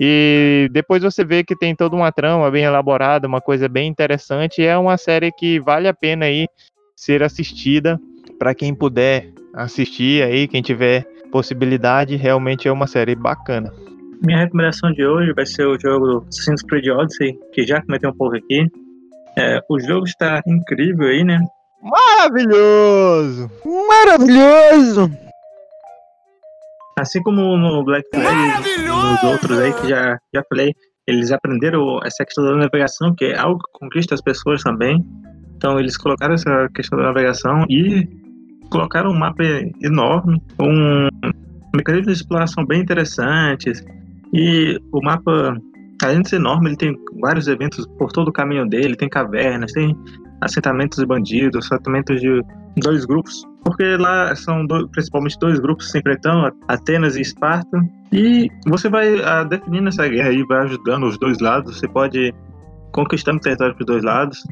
e 0.00 0.68
depois 0.70 1.02
você 1.02 1.24
vê 1.24 1.42
que 1.42 1.56
tem 1.56 1.74
toda 1.74 1.96
uma 1.96 2.12
trama 2.12 2.48
bem 2.52 2.62
elaborada, 2.62 3.26
uma 3.26 3.40
coisa 3.40 3.68
bem 3.68 3.88
interessante. 3.88 4.62
é 4.62 4.78
uma 4.78 4.96
série 4.96 5.32
que 5.32 5.58
vale 5.58 5.88
a 5.88 5.92
pena 5.92 6.26
aí 6.26 6.46
ser 6.94 7.20
assistida 7.24 8.00
para 8.38 8.54
quem 8.54 8.72
puder 8.72 9.32
assistir 9.52 10.22
aí, 10.22 10.46
quem 10.46 10.62
tiver 10.62 11.04
possibilidade, 11.32 12.14
realmente 12.14 12.68
é 12.68 12.72
uma 12.72 12.86
série 12.86 13.16
bacana. 13.16 13.72
Minha 14.22 14.38
recomendação 14.38 14.92
de 14.92 15.04
hoje 15.04 15.32
vai 15.32 15.44
ser 15.44 15.66
o 15.66 15.76
jogo 15.76 16.24
Assassin's 16.28 16.62
Creed 16.62 16.86
Odyssey, 16.88 17.36
que 17.52 17.66
já 17.66 17.82
comentei 17.82 18.08
um 18.08 18.14
pouco 18.14 18.36
aqui. 18.36 18.70
É, 19.36 19.60
o 19.68 19.80
jogo 19.80 20.04
está 20.04 20.40
incrível 20.46 21.08
aí, 21.08 21.24
né? 21.24 21.40
Maravilhoso! 21.82 23.50
Maravilhoso! 23.88 25.27
Assim 26.98 27.22
como 27.22 27.56
no 27.56 27.84
Black 27.84 28.08
Flag 28.12 28.68
e 28.68 28.88
nos 28.88 29.22
outros 29.22 29.58
aí 29.58 29.72
que 29.72 29.88
já, 29.88 30.18
já 30.34 30.42
falei, 30.48 30.72
eles 31.06 31.30
aprenderam 31.30 32.00
essa 32.04 32.24
questão 32.24 32.44
da 32.44 32.56
navegação, 32.56 33.14
que 33.14 33.26
é 33.26 33.38
algo 33.38 33.58
que 33.58 33.70
conquista 33.72 34.14
as 34.14 34.20
pessoas 34.20 34.62
também. 34.62 35.04
Então 35.56 35.78
eles 35.78 35.96
colocaram 35.96 36.34
essa 36.34 36.68
questão 36.74 36.98
da 36.98 37.06
navegação 37.06 37.64
e 37.70 38.06
colocaram 38.70 39.10
um 39.10 39.18
mapa 39.18 39.42
enorme, 39.82 40.42
um 40.60 41.08
mecanismo 41.74 42.06
de 42.06 42.12
exploração 42.12 42.66
bem 42.66 42.82
interessantes. 42.82 43.84
E 44.34 44.78
o 44.92 45.00
mapa, 45.02 45.56
além 46.02 46.20
de 46.22 46.28
ser 46.28 46.36
enorme, 46.36 46.70
ele 46.70 46.76
tem 46.76 46.96
vários 47.20 47.48
eventos 47.48 47.86
por 47.98 48.12
todo 48.12 48.28
o 48.28 48.32
caminho 48.32 48.68
dele, 48.68 48.96
tem 48.96 49.08
cavernas, 49.08 49.72
tem 49.72 49.96
assentamentos 50.40 50.98
de 50.98 51.06
bandidos, 51.06 51.64
assentamentos 51.64 52.20
de 52.20 52.42
dois 52.78 53.04
grupos, 53.04 53.42
porque 53.64 53.96
lá 53.96 54.34
são 54.34 54.66
dois, 54.66 54.86
principalmente 54.90 55.38
dois 55.38 55.58
grupos 55.58 55.90
se 55.90 55.98
enfrentando, 55.98 56.52
Atenas 56.68 57.16
e 57.16 57.20
Esparta, 57.20 57.80
e 58.12 58.48
você 58.66 58.88
vai 58.88 59.20
a, 59.22 59.40
ah, 59.40 59.44
definindo 59.44 59.88
essa 59.88 60.06
guerra 60.08 60.32
e 60.32 60.42
vai 60.44 60.64
ajudando 60.64 61.04
os 61.04 61.18
dois 61.18 61.38
lados, 61.40 61.78
você 61.78 61.88
pode 61.88 62.34
conquistando 62.92 63.40
território 63.40 63.74
dos 63.76 63.86
dois 63.86 64.02
lados. 64.02 64.42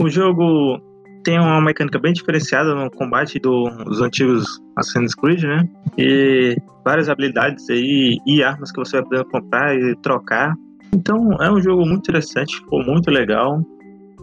O 0.00 0.10
jogo 0.10 0.80
tem 1.24 1.38
uma 1.38 1.60
mecânica 1.60 1.98
bem 1.98 2.12
diferenciada 2.12 2.74
no 2.74 2.90
combate 2.90 3.38
do, 3.38 3.68
dos 3.84 4.00
antigos 4.00 4.60
Assassin's 4.76 5.14
Creed, 5.14 5.42
né? 5.42 5.68
E 5.96 6.56
várias 6.84 7.08
habilidades 7.08 7.68
aí 7.70 8.18
e 8.26 8.42
armas 8.42 8.70
que 8.70 8.78
você 8.78 9.00
vai 9.00 9.08
poder 9.08 9.24
comprar 9.30 9.74
e 9.74 9.96
trocar. 9.96 10.54
Então 10.92 11.32
é 11.40 11.50
um 11.50 11.60
jogo 11.60 11.84
muito 11.86 12.00
interessante, 12.00 12.56
ficou 12.56 12.84
muito 12.84 13.10
legal. 13.10 13.60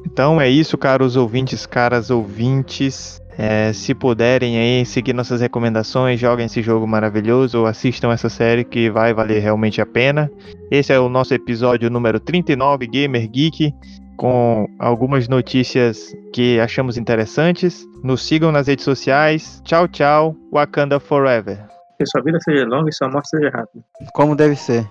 Então 0.06 0.39
é 0.39 0.50
isso, 0.50 0.78
caros 0.78 1.15
ouvintes, 1.15 1.65
caras 1.65 2.10
ouvintes. 2.10 3.21
É, 3.43 3.73
se 3.73 3.95
puderem 3.95 4.60
aí 4.60 4.86
seguir 4.86 5.13
nossas 5.13 5.41
recomendações, 5.41 6.19
joguem 6.19 6.45
esse 6.45 6.62
jogo 6.62 6.86
maravilhoso 6.86 7.62
ou 7.62 7.65
assistam 7.65 8.12
essa 8.12 8.30
série 8.30 8.63
que 8.63 8.88
vai 8.91 9.15
valer 9.15 9.39
realmente 9.39 9.82
a 9.82 9.86
pena. 9.86 10.30
Esse 10.69 10.93
é 10.93 10.99
o 10.99 11.10
nosso 11.10 11.34
episódio 11.34 11.89
número 11.89 12.19
39, 12.19 12.86
Gamer 12.86 13.27
Geek, 13.27 13.73
com 14.15 14.67
algumas 14.77 15.27
notícias 15.27 16.15
que 16.32 16.60
achamos 16.60 16.97
interessantes. 16.97 17.84
Nos 18.04 18.21
sigam 18.21 18.51
nas 18.51 18.67
redes 18.67 18.86
sociais. 18.86 19.60
Tchau, 19.65 19.88
tchau. 19.88 20.36
Wakanda 20.54 20.99
Forever. 20.99 21.65
Que 21.97 22.06
sua 22.06 22.21
vida 22.21 22.38
seja 22.41 22.63
longa 22.63 22.91
e 22.91 22.93
sua 22.93 23.10
morte 23.10 23.30
seja 23.30 23.49
rápida. 23.49 23.84
Como 24.13 24.36
deve 24.36 24.56
ser. 24.56 24.86